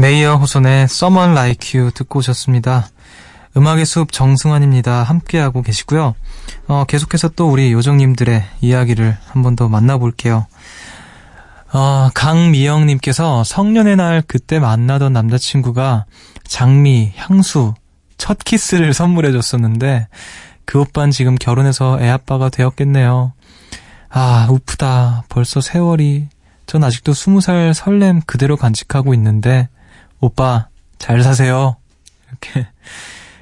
메이어 0.00 0.36
호선의 0.36 0.84
Someone 0.84 1.32
Like 1.32 1.78
You 1.78 1.92
듣고 1.92 2.20
오셨습니다. 2.20 2.88
음악의 3.54 3.84
숲 3.84 4.12
정승환입니다. 4.12 5.02
함께하고 5.02 5.60
계시고요. 5.60 6.14
어, 6.68 6.84
계속해서 6.88 7.28
또 7.28 7.50
우리 7.50 7.70
요정님들의 7.72 8.42
이야기를 8.62 9.18
한 9.26 9.42
번 9.42 9.56
더 9.56 9.68
만나볼게요. 9.68 10.46
어, 11.74 12.08
강미영님께서 12.14 13.44
성년의 13.44 13.96
날 13.96 14.22
그때 14.26 14.58
만나던 14.58 15.12
남자친구가 15.12 16.06
장미, 16.44 17.12
향수, 17.16 17.74
첫 18.16 18.38
키스를 18.38 18.94
선물해 18.94 19.32
줬었는데 19.32 20.08
그 20.64 20.80
오빤 20.80 21.10
지금 21.10 21.34
결혼해서 21.34 21.98
애아빠가 22.00 22.48
되었겠네요. 22.48 23.34
아, 24.08 24.46
우프다. 24.50 25.24
벌써 25.28 25.60
세월이 25.60 26.28
전 26.66 26.84
아직도 26.84 27.12
스무 27.12 27.42
살 27.42 27.74
설렘 27.74 28.22
그대로 28.22 28.56
간직하고 28.56 29.12
있는데, 29.14 29.68
오빠, 30.20 30.68
잘 30.98 31.22
사세요. 31.22 31.76
이렇게. 32.28 32.66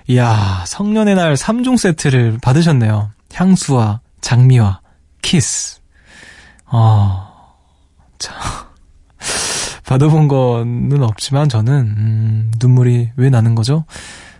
이야, 0.07 0.65
성년의 0.67 1.15
날 1.17 1.35
3종 1.35 1.77
세트를 1.77 2.39
받으셨네요. 2.41 3.11
향수와 3.35 4.01
장미와 4.21 4.81
키스. 5.23 5.81
어, 6.67 7.29
자. 8.19 8.35
받아본 9.85 10.29
거는 10.29 11.03
없지만 11.03 11.49
저는, 11.49 11.73
음, 11.75 12.51
눈물이 12.61 13.11
왜 13.17 13.31
나는 13.31 13.55
거죠? 13.55 13.85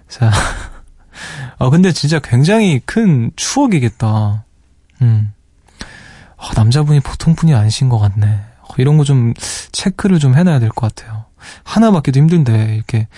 자. 0.09 0.31
아, 1.59 1.69
근데 1.71 1.93
진짜 1.93 2.19
굉장히 2.21 2.81
큰 2.85 3.31
추억이겠다. 3.37 4.45
음. 5.03 5.33
아, 6.37 6.51
남자분이 6.55 7.01
보통 7.01 7.35
분이 7.35 7.55
아니신 7.55 7.89
것 7.89 7.99
같네. 7.99 8.27
어, 8.63 8.75
이런 8.79 8.97
거 8.97 9.05
좀 9.05 9.35
체크를 9.73 10.19
좀 10.19 10.35
해놔야 10.37 10.61
될 10.61 10.69
것 10.71 10.95
같아요. 10.95 11.18
하나 11.65 11.91
받기도 11.91 12.19
힘든데, 12.21 12.75
이렇게, 12.75 13.09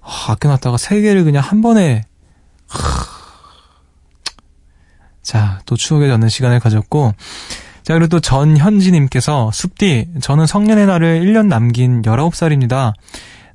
아, 0.00 0.32
아껴놨다가 0.32 0.76
세 0.76 1.00
개를 1.00 1.24
그냥 1.24 1.42
한 1.42 1.62
번에, 1.62 2.04
자, 5.22 5.60
또 5.66 5.76
추억에 5.76 6.08
젖는 6.08 6.28
시간을 6.28 6.60
가졌고, 6.60 7.14
자, 7.82 7.94
그리고 7.94 8.08
또 8.08 8.20
전현지님께서, 8.20 9.50
숲디, 9.52 10.08
저는 10.20 10.46
성년의 10.46 10.86
날을 10.86 11.20
1년 11.22 11.46
남긴 11.46 12.02
19살입니다. 12.02 12.92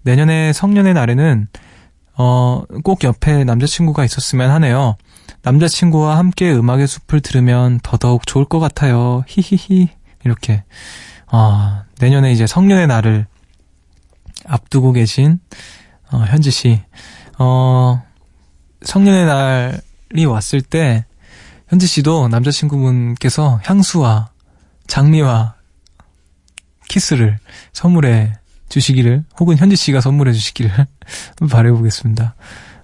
내년에 0.04 0.54
성년의 0.54 0.94
날에는, 0.94 1.48
어, 2.18 2.64
꼭 2.84 3.04
옆에 3.04 3.44
남자친구가 3.44 4.06
있었으면 4.06 4.50
하네요. 4.52 4.96
남자친구와 5.42 6.18
함께 6.18 6.52
음악의 6.52 6.88
숲을 6.88 7.22
들으면 7.22 7.80
더더욱 7.84 8.26
좋을 8.26 8.46
것 8.46 8.60
같아요. 8.60 9.24
히히히. 9.28 9.90
이렇게. 10.24 10.64
아, 11.28 11.84
내년에 12.00 12.32
이제 12.32 12.48
성년의 12.48 12.88
날을 12.88 13.28
앞두고 14.48 14.92
계신, 14.92 15.40
어, 16.12 16.20
현지 16.28 16.52
씨. 16.52 16.82
어, 17.38 18.02
성년의 18.82 19.26
날이 19.26 20.26
왔을 20.26 20.62
때, 20.62 21.06
현지 21.68 21.88
씨도 21.88 22.28
남자친구분께서 22.28 23.60
향수와 23.64 24.30
장미와 24.88 25.56
키스를 26.88 27.40
선물해 27.74 28.34
주시기를, 28.70 29.26
혹은 29.40 29.58
현지 29.58 29.76
씨가 29.76 30.02
선물해 30.02 30.34
주시기를 30.34 30.72
바라보겠습니다. 31.50 32.36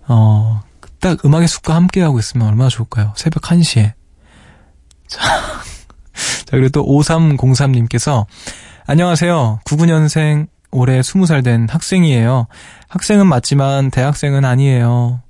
어, 0.08 0.62
딱 1.00 1.24
음악의 1.24 1.48
숲과 1.48 1.76
함께 1.76 2.02
하고 2.02 2.20
있으면 2.20 2.48
얼마나 2.48 2.70
좋을까요? 2.70 3.14
새벽 3.16 3.44
1시에. 3.44 3.94
자, 5.08 5.20
자 6.46 6.52
그리고 6.52 6.70
또 6.70 6.86
5303님께서, 6.86 8.26
안녕하세요. 8.88 9.62
99년생 9.66 10.48
올해 10.72 11.02
20살 11.02 11.44
된 11.44 11.68
학생이에요. 11.70 12.48
학생은 12.88 13.28
맞지만 13.28 13.92
대학생은 13.92 14.46
아니에요. 14.46 15.22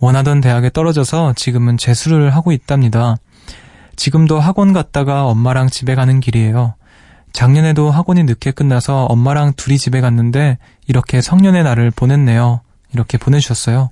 원하던 0.00 0.40
대학에 0.40 0.70
떨어져서 0.70 1.34
지금은 1.34 1.76
재수를 1.76 2.34
하고 2.34 2.52
있답니다. 2.52 3.16
지금도 3.96 4.38
학원 4.38 4.72
갔다가 4.72 5.26
엄마랑 5.26 5.68
집에 5.68 5.94
가는 5.94 6.20
길이에요. 6.20 6.74
작년에도 7.32 7.90
학원이 7.90 8.24
늦게 8.24 8.52
끝나서 8.52 9.06
엄마랑 9.06 9.52
둘이 9.56 9.78
집에 9.78 10.00
갔는데 10.00 10.58
이렇게 10.86 11.20
성년의 11.20 11.64
날을 11.64 11.90
보냈네요. 11.90 12.60
이렇게 12.92 13.18
보내주셨어요. 13.18 13.90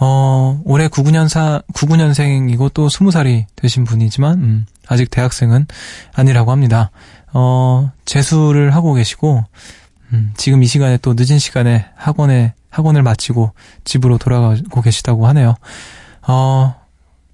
어, 0.00 0.60
올해 0.64 0.88
99년사, 0.88 1.64
99년생이고 1.72 2.72
또 2.72 2.88
20살이 2.88 3.44
되신 3.56 3.84
분이지만, 3.84 4.38
음, 4.38 4.66
아직 4.88 5.10
대학생은 5.10 5.66
아니라고 6.14 6.50
합니다. 6.50 6.90
어, 7.32 7.90
재수를 8.04 8.74
하고 8.74 8.94
계시고, 8.94 9.44
음, 10.12 10.32
지금 10.36 10.62
이 10.62 10.66
시간에 10.66 10.98
또 10.98 11.14
늦은 11.16 11.38
시간에 11.38 11.86
학원에, 11.96 12.54
학원을 12.70 13.02
마치고 13.02 13.52
집으로 13.84 14.18
돌아가고 14.18 14.82
계시다고 14.82 15.26
하네요. 15.28 15.54
어, 16.26 16.74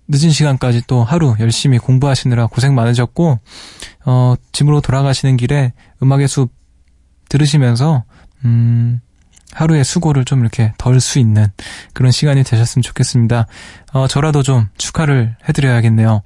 늦은 0.08 0.30
시간까지 0.30 0.82
또 0.86 1.04
하루 1.04 1.36
열심히 1.38 1.78
공부하시느라 1.78 2.46
고생 2.46 2.74
많으셨고, 2.74 3.38
어, 4.06 4.34
집으로 4.52 4.80
돌아가시는 4.80 5.36
길에 5.36 5.72
음악의 6.02 6.28
숲 6.28 6.50
들으시면서, 7.28 8.04
음, 8.44 9.00
하루의 9.52 9.84
수고를 9.84 10.24
좀 10.24 10.40
이렇게 10.40 10.72
덜 10.78 11.00
수 11.00 11.18
있는 11.18 11.46
그런 11.92 12.12
시간이 12.12 12.44
되셨으면 12.44 12.82
좋겠습니다. 12.82 13.46
어, 13.92 14.06
저라도 14.06 14.42
좀 14.42 14.68
축하를 14.76 15.36
해드려야겠네요. 15.48 16.22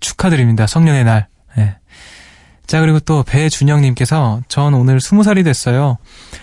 축하드립니다. 0.00 0.66
성년의 0.66 1.04
날. 1.04 1.28
네. 1.56 1.76
자, 2.66 2.80
그리고 2.80 2.98
또 3.00 3.22
배준영님께서 3.22 4.42
전 4.48 4.74
오늘 4.74 5.00
스무 5.00 5.22
살이 5.22 5.44
됐어요. 5.44 5.98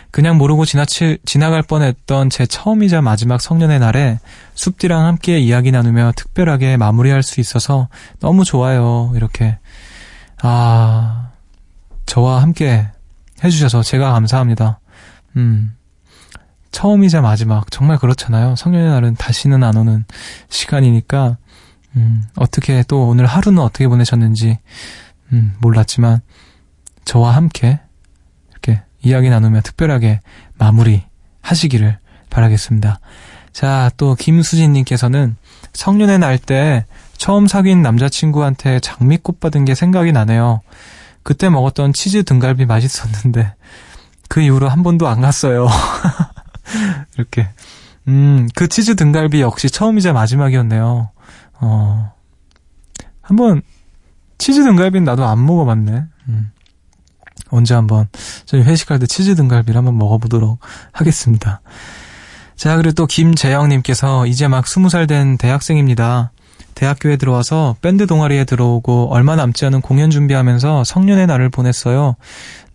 그냥 0.09 0.37
모르고 0.37 0.63
지나치, 0.63 1.17
지나갈 1.25 1.61
뻔했던 1.63 2.29
제 2.29 2.45
처음이자 2.45 3.01
마지막 3.01 3.41
성년의 3.41 3.79
날에 3.79 4.19
숲디랑 4.55 5.05
함께 5.05 5.39
이야기 5.39 5.71
나누며 5.71 6.13
특별하게 6.15 6.77
마무리할 6.77 7.23
수 7.23 7.41
있어서 7.41 7.89
너무 8.19 8.45
좋아요. 8.45 9.11
이렇게. 9.15 9.57
아, 10.41 11.31
저와 12.05 12.41
함께 12.41 12.87
해주셔서 13.43 13.83
제가 13.83 14.13
감사합니다. 14.13 14.79
음. 15.35 15.75
처음이자 16.71 17.21
마지막 17.21 17.69
정말 17.69 17.97
그렇잖아요. 17.97 18.55
성년의 18.55 18.89
날은 18.89 19.15
다시는 19.15 19.63
안 19.63 19.77
오는 19.77 20.05
시간이니까 20.49 21.37
음, 21.95 22.23
어떻게 22.35 22.83
또 22.87 23.07
오늘 23.07 23.25
하루는 23.25 23.61
어떻게 23.61 23.87
보내셨는지 23.87 24.57
음, 25.31 25.53
몰랐지만 25.59 26.21
저와 27.05 27.35
함께 27.35 27.79
이렇게 28.51 28.81
이야기 29.01 29.29
나누며 29.29 29.61
특별하게 29.61 30.21
마무리 30.57 31.03
하시기를 31.41 31.97
바라겠습니다. 32.29 32.99
자, 33.51 33.91
또 33.97 34.15
김수진님께서는 34.15 35.35
성년의 35.73 36.19
날 36.19 36.37
때 36.37 36.85
처음 37.17 37.47
사귄 37.47 37.81
남자친구한테 37.81 38.79
장미꽃 38.79 39.39
받은 39.39 39.65
게 39.65 39.75
생각이 39.75 40.11
나네요. 40.11 40.61
그때 41.23 41.49
먹었던 41.49 41.93
치즈 41.93 42.23
등갈비 42.23 42.65
맛있었는데 42.65 43.53
그 44.27 44.41
이후로 44.41 44.67
한 44.67 44.83
번도 44.83 45.07
안 45.07 45.21
갔어요. 45.21 45.67
이렇게. 47.15 47.47
음, 48.09 48.49
그 48.55 48.67
치즈 48.67 48.95
등갈비 48.95 49.39
역시 49.39 49.69
처음이자 49.69 50.11
마지막이었네요. 50.11 51.11
어, 51.61 52.13
한번, 53.21 53.61
치즈 54.37 54.63
등갈비는 54.63 55.05
나도 55.05 55.25
안 55.25 55.45
먹어봤네. 55.45 56.03
음. 56.29 56.51
언제 57.49 57.73
한번, 57.75 58.07
저희 58.45 58.61
회식할 58.63 58.99
때 58.99 59.05
치즈 59.05 59.35
등갈비를 59.35 59.77
한번 59.77 59.97
먹어보도록 59.97 60.59
하겠습니다. 60.91 61.61
자, 62.55 62.75
그리고 62.77 62.93
또 62.93 63.05
김재영님께서 63.05 64.25
이제 64.27 64.47
막 64.47 64.67
스무 64.67 64.89
살 64.89 65.07
된 65.07 65.37
대학생입니다. 65.37 66.31
대학교에 66.75 67.17
들어와서 67.17 67.75
밴드 67.81 68.07
동아리에 68.07 68.45
들어오고 68.45 69.09
얼마 69.13 69.35
남지 69.35 69.65
않은 69.67 69.81
공연 69.81 70.09
준비하면서 70.09 70.83
성년의 70.83 71.27
날을 71.27 71.49
보냈어요. 71.49 72.15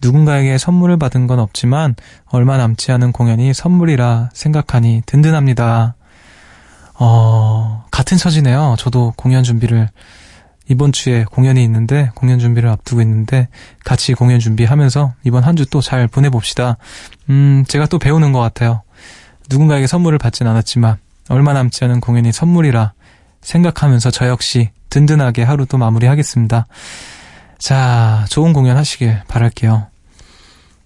누군가에게 0.01 0.57
선물을 0.59 0.99
받은 0.99 1.27
건 1.27 1.41
없지만 1.41 1.97
얼마 2.27 2.57
남지 2.59 2.93
않은 2.93 3.11
공연이 3.11 3.53
선물이라 3.53 4.31
생각하니 4.33 5.03
든든합니다. 5.07 5.97
어, 7.01 7.85
같은 7.91 8.17
처지네요. 8.17 8.77
저도 8.79 9.15
공연 9.17 9.43
준비를 9.43 9.89
이번 10.71 10.93
주에 10.93 11.25
공연이 11.25 11.63
있는데 11.65 12.11
공연 12.15 12.39
준비를 12.39 12.69
앞두고 12.69 13.01
있는데 13.03 13.49
같이 13.85 14.15
공연 14.15 14.39
준비하면서 14.39 15.15
이번 15.25 15.43
한 15.45 15.57
주 15.57 15.65
또 15.67 15.81
잘 15.81 16.07
보내봅시다. 16.09 16.77
음, 17.31 17.65
제가 17.69 17.87
또 17.87 17.99
배우는 17.99 18.33
것 18.33 18.41
같아요. 18.41 18.83
누군가에게 19.51 19.87
선물을 19.87 20.19
받진 20.19 20.47
않았지만 20.47 20.97
얼마 21.31 21.53
남지 21.53 21.85
않은 21.85 22.01
공연이 22.01 22.33
선물이라 22.33 22.93
생각하면서 23.41 24.11
저 24.11 24.29
역시 24.29 24.71
든든하게 24.91 25.43
하루 25.43 25.65
또 25.67 25.79
마무리하겠습니다. 25.79 26.67
자, 27.59 28.25
좋은 28.31 28.53
공연 28.53 28.77
하시길 28.77 29.23
바랄게요. 29.29 29.87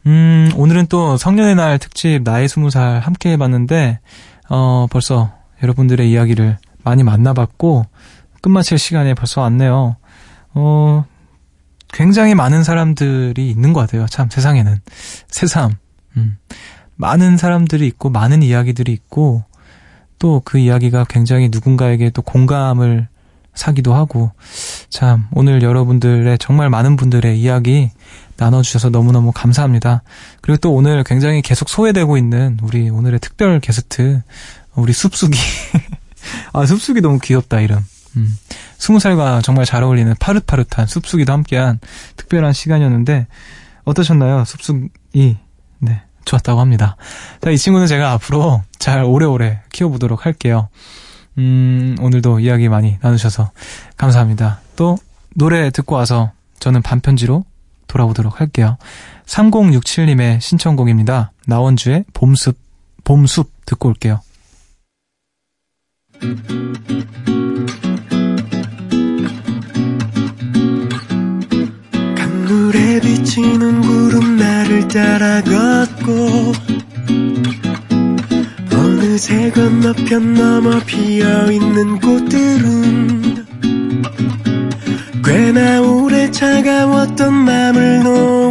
음, 0.06 0.50
오늘은 0.56 0.86
또 0.88 1.16
성년의 1.16 1.54
날 1.54 1.78
특집 1.78 2.22
나의 2.24 2.48
스무 2.48 2.70
살 2.70 2.98
함께 3.00 3.30
해봤는데, 3.32 4.00
어, 4.48 4.86
벌써 4.90 5.32
여러분들의 5.62 6.10
이야기를 6.10 6.58
많이 6.82 7.02
만나봤고, 7.04 7.86
끝마칠 8.42 8.78
시간에 8.78 9.14
벌써 9.14 9.40
왔네요. 9.40 9.96
어, 10.54 11.04
굉장히 11.92 12.34
많은 12.34 12.64
사람들이 12.64 13.48
있는 13.48 13.72
것 13.72 13.80
같아요. 13.80 14.06
참, 14.06 14.28
세상에는. 14.28 14.80
새삼. 15.28 15.76
음, 16.18 16.36
많은 16.96 17.38
사람들이 17.38 17.86
있고, 17.86 18.10
많은 18.10 18.42
이야기들이 18.42 18.92
있고, 18.92 19.44
또 20.22 20.40
그 20.44 20.58
이야기가 20.58 21.04
굉장히 21.08 21.48
누군가에게 21.50 22.10
또 22.10 22.22
공감을 22.22 23.08
사기도 23.54 23.92
하고 23.92 24.30
참 24.88 25.26
오늘 25.32 25.62
여러분들의 25.62 26.38
정말 26.38 26.70
많은 26.70 26.94
분들의 26.96 27.38
이야기 27.38 27.90
나눠주셔서 28.36 28.90
너무너무 28.90 29.32
감사합니다. 29.32 30.02
그리고 30.40 30.58
또 30.58 30.72
오늘 30.72 31.02
굉장히 31.04 31.42
계속 31.42 31.68
소외되고 31.68 32.16
있는 32.16 32.56
우리 32.62 32.88
오늘의 32.88 33.18
특별 33.18 33.58
게스트 33.58 34.22
우리 34.76 34.92
숲숙이 34.92 35.36
아 36.54 36.66
숲숙이 36.66 37.00
너무 37.00 37.18
귀엽다 37.18 37.60
이름 37.60 37.84
음. 38.16 38.36
20살과 38.78 39.42
정말 39.42 39.64
잘 39.64 39.82
어울리는 39.82 40.14
파릇파릇한 40.18 40.86
숲숙이도 40.86 41.32
함께한 41.32 41.80
특별한 42.16 42.52
시간이었는데 42.52 43.26
어떠셨나요? 43.84 44.44
숲숲이. 44.44 45.36
네. 45.78 46.02
좋았다고 46.24 46.60
합니다. 46.60 46.96
자, 47.40 47.50
이 47.50 47.58
친구는 47.58 47.86
제가 47.86 48.12
앞으로 48.12 48.62
잘 48.78 49.02
오래오래 49.02 49.60
키워보도록 49.72 50.24
할게요. 50.24 50.68
음, 51.38 51.96
오늘도 52.00 52.40
이야기 52.40 52.68
많이 52.68 52.98
나누셔서 53.00 53.50
감사합니다. 53.96 54.60
또 54.76 54.98
노래 55.34 55.70
듣고 55.70 55.96
와서 55.96 56.32
저는 56.60 56.82
반편지로 56.82 57.44
돌아오도록 57.88 58.40
할게요. 58.40 58.76
3067님의 59.26 60.40
신청곡입니다. 60.40 61.32
나원주의 61.46 62.04
봄숲, 62.12 62.56
봄숲 63.04 63.50
듣고 63.66 63.88
올게요. 63.88 64.20
비치는 73.00 73.80
구름 73.80 74.36
나를 74.36 74.88
따라 74.88 75.42
걷고 75.42 76.52
어느새 78.74 79.50
건너편 79.50 80.34
넘어 80.34 80.78
피어있는 80.84 82.00
꽃들은 82.00 83.46
꽤나 85.24 85.80
오래 85.82 86.30
차가웠던 86.30 87.32
맘을 87.32 88.02
녹이 88.02 88.41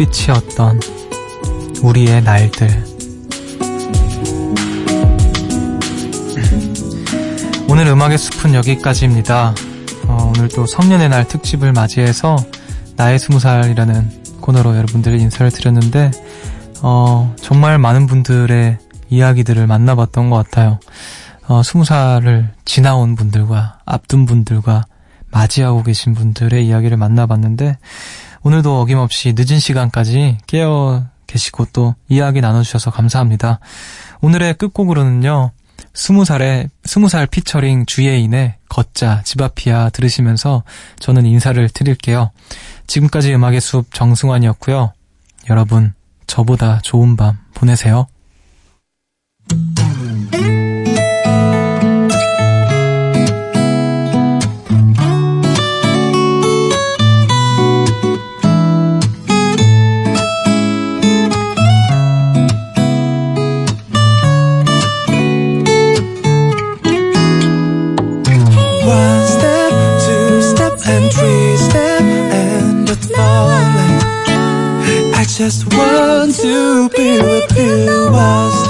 게 0.00 0.10
초록빛이었던 0.10 0.80
우리의 1.82 2.22
날들. 2.22 2.68
오늘 7.68 7.86
음악의 7.86 8.18
숲은 8.18 8.54
여기까지입니다. 8.54 9.54
어, 10.06 10.32
오늘 10.34 10.48
또 10.48 10.66
성년의 10.66 11.10
날 11.10 11.28
특집을 11.28 11.72
맞이해서 11.72 12.36
나의 12.96 13.18
스무 13.18 13.38
살이라는 13.38 14.40
코너로 14.40 14.76
여러분들 14.76 15.20
인사를 15.20 15.50
드렸는데, 15.52 16.10
어, 16.82 17.34
정말 17.40 17.78
많은 17.78 18.06
분들의 18.06 18.78
이야기들을 19.10 19.66
만나봤던 19.66 20.30
것 20.30 20.36
같아요. 20.36 20.80
어, 21.46 21.62
스무 21.62 21.84
살을 21.84 22.50
지나온 22.64 23.16
분들과 23.16 23.78
앞둔 23.84 24.24
분들과 24.24 24.84
맞이하고 25.30 25.82
계신 25.82 26.14
분들의 26.14 26.66
이야기를 26.66 26.96
만나봤는데, 26.96 27.76
오늘도 28.42 28.80
어김없이 28.80 29.34
늦은 29.36 29.58
시간까지 29.58 30.38
깨어 30.46 31.04
계시고 31.26 31.66
또 31.72 31.94
이야기 32.08 32.40
나눠주셔서 32.40 32.90
감사합니다. 32.90 33.60
오늘의 34.20 34.54
끝곡으로는요, 34.54 35.52
스무 35.94 36.24
살에, 36.24 36.68
스무 36.84 37.08
살 37.08 37.26
피처링 37.26 37.86
주예인의 37.86 38.56
걷자, 38.68 39.22
집 39.24 39.40
앞이야 39.40 39.90
들으시면서 39.90 40.64
저는 40.98 41.26
인사를 41.26 41.68
드릴게요. 41.68 42.30
지금까지 42.86 43.34
음악의 43.34 43.60
숲 43.60 43.92
정승환이었고요. 43.92 44.92
여러분, 45.48 45.94
저보다 46.26 46.80
좋은 46.82 47.16
밤 47.16 47.38
보내세요. 47.54 48.06
just 75.40 75.64
want 75.74 76.34
to 76.34 76.90
be 76.90 77.18
with 77.18 77.56
you. 77.56 78.10
I 78.12 78.69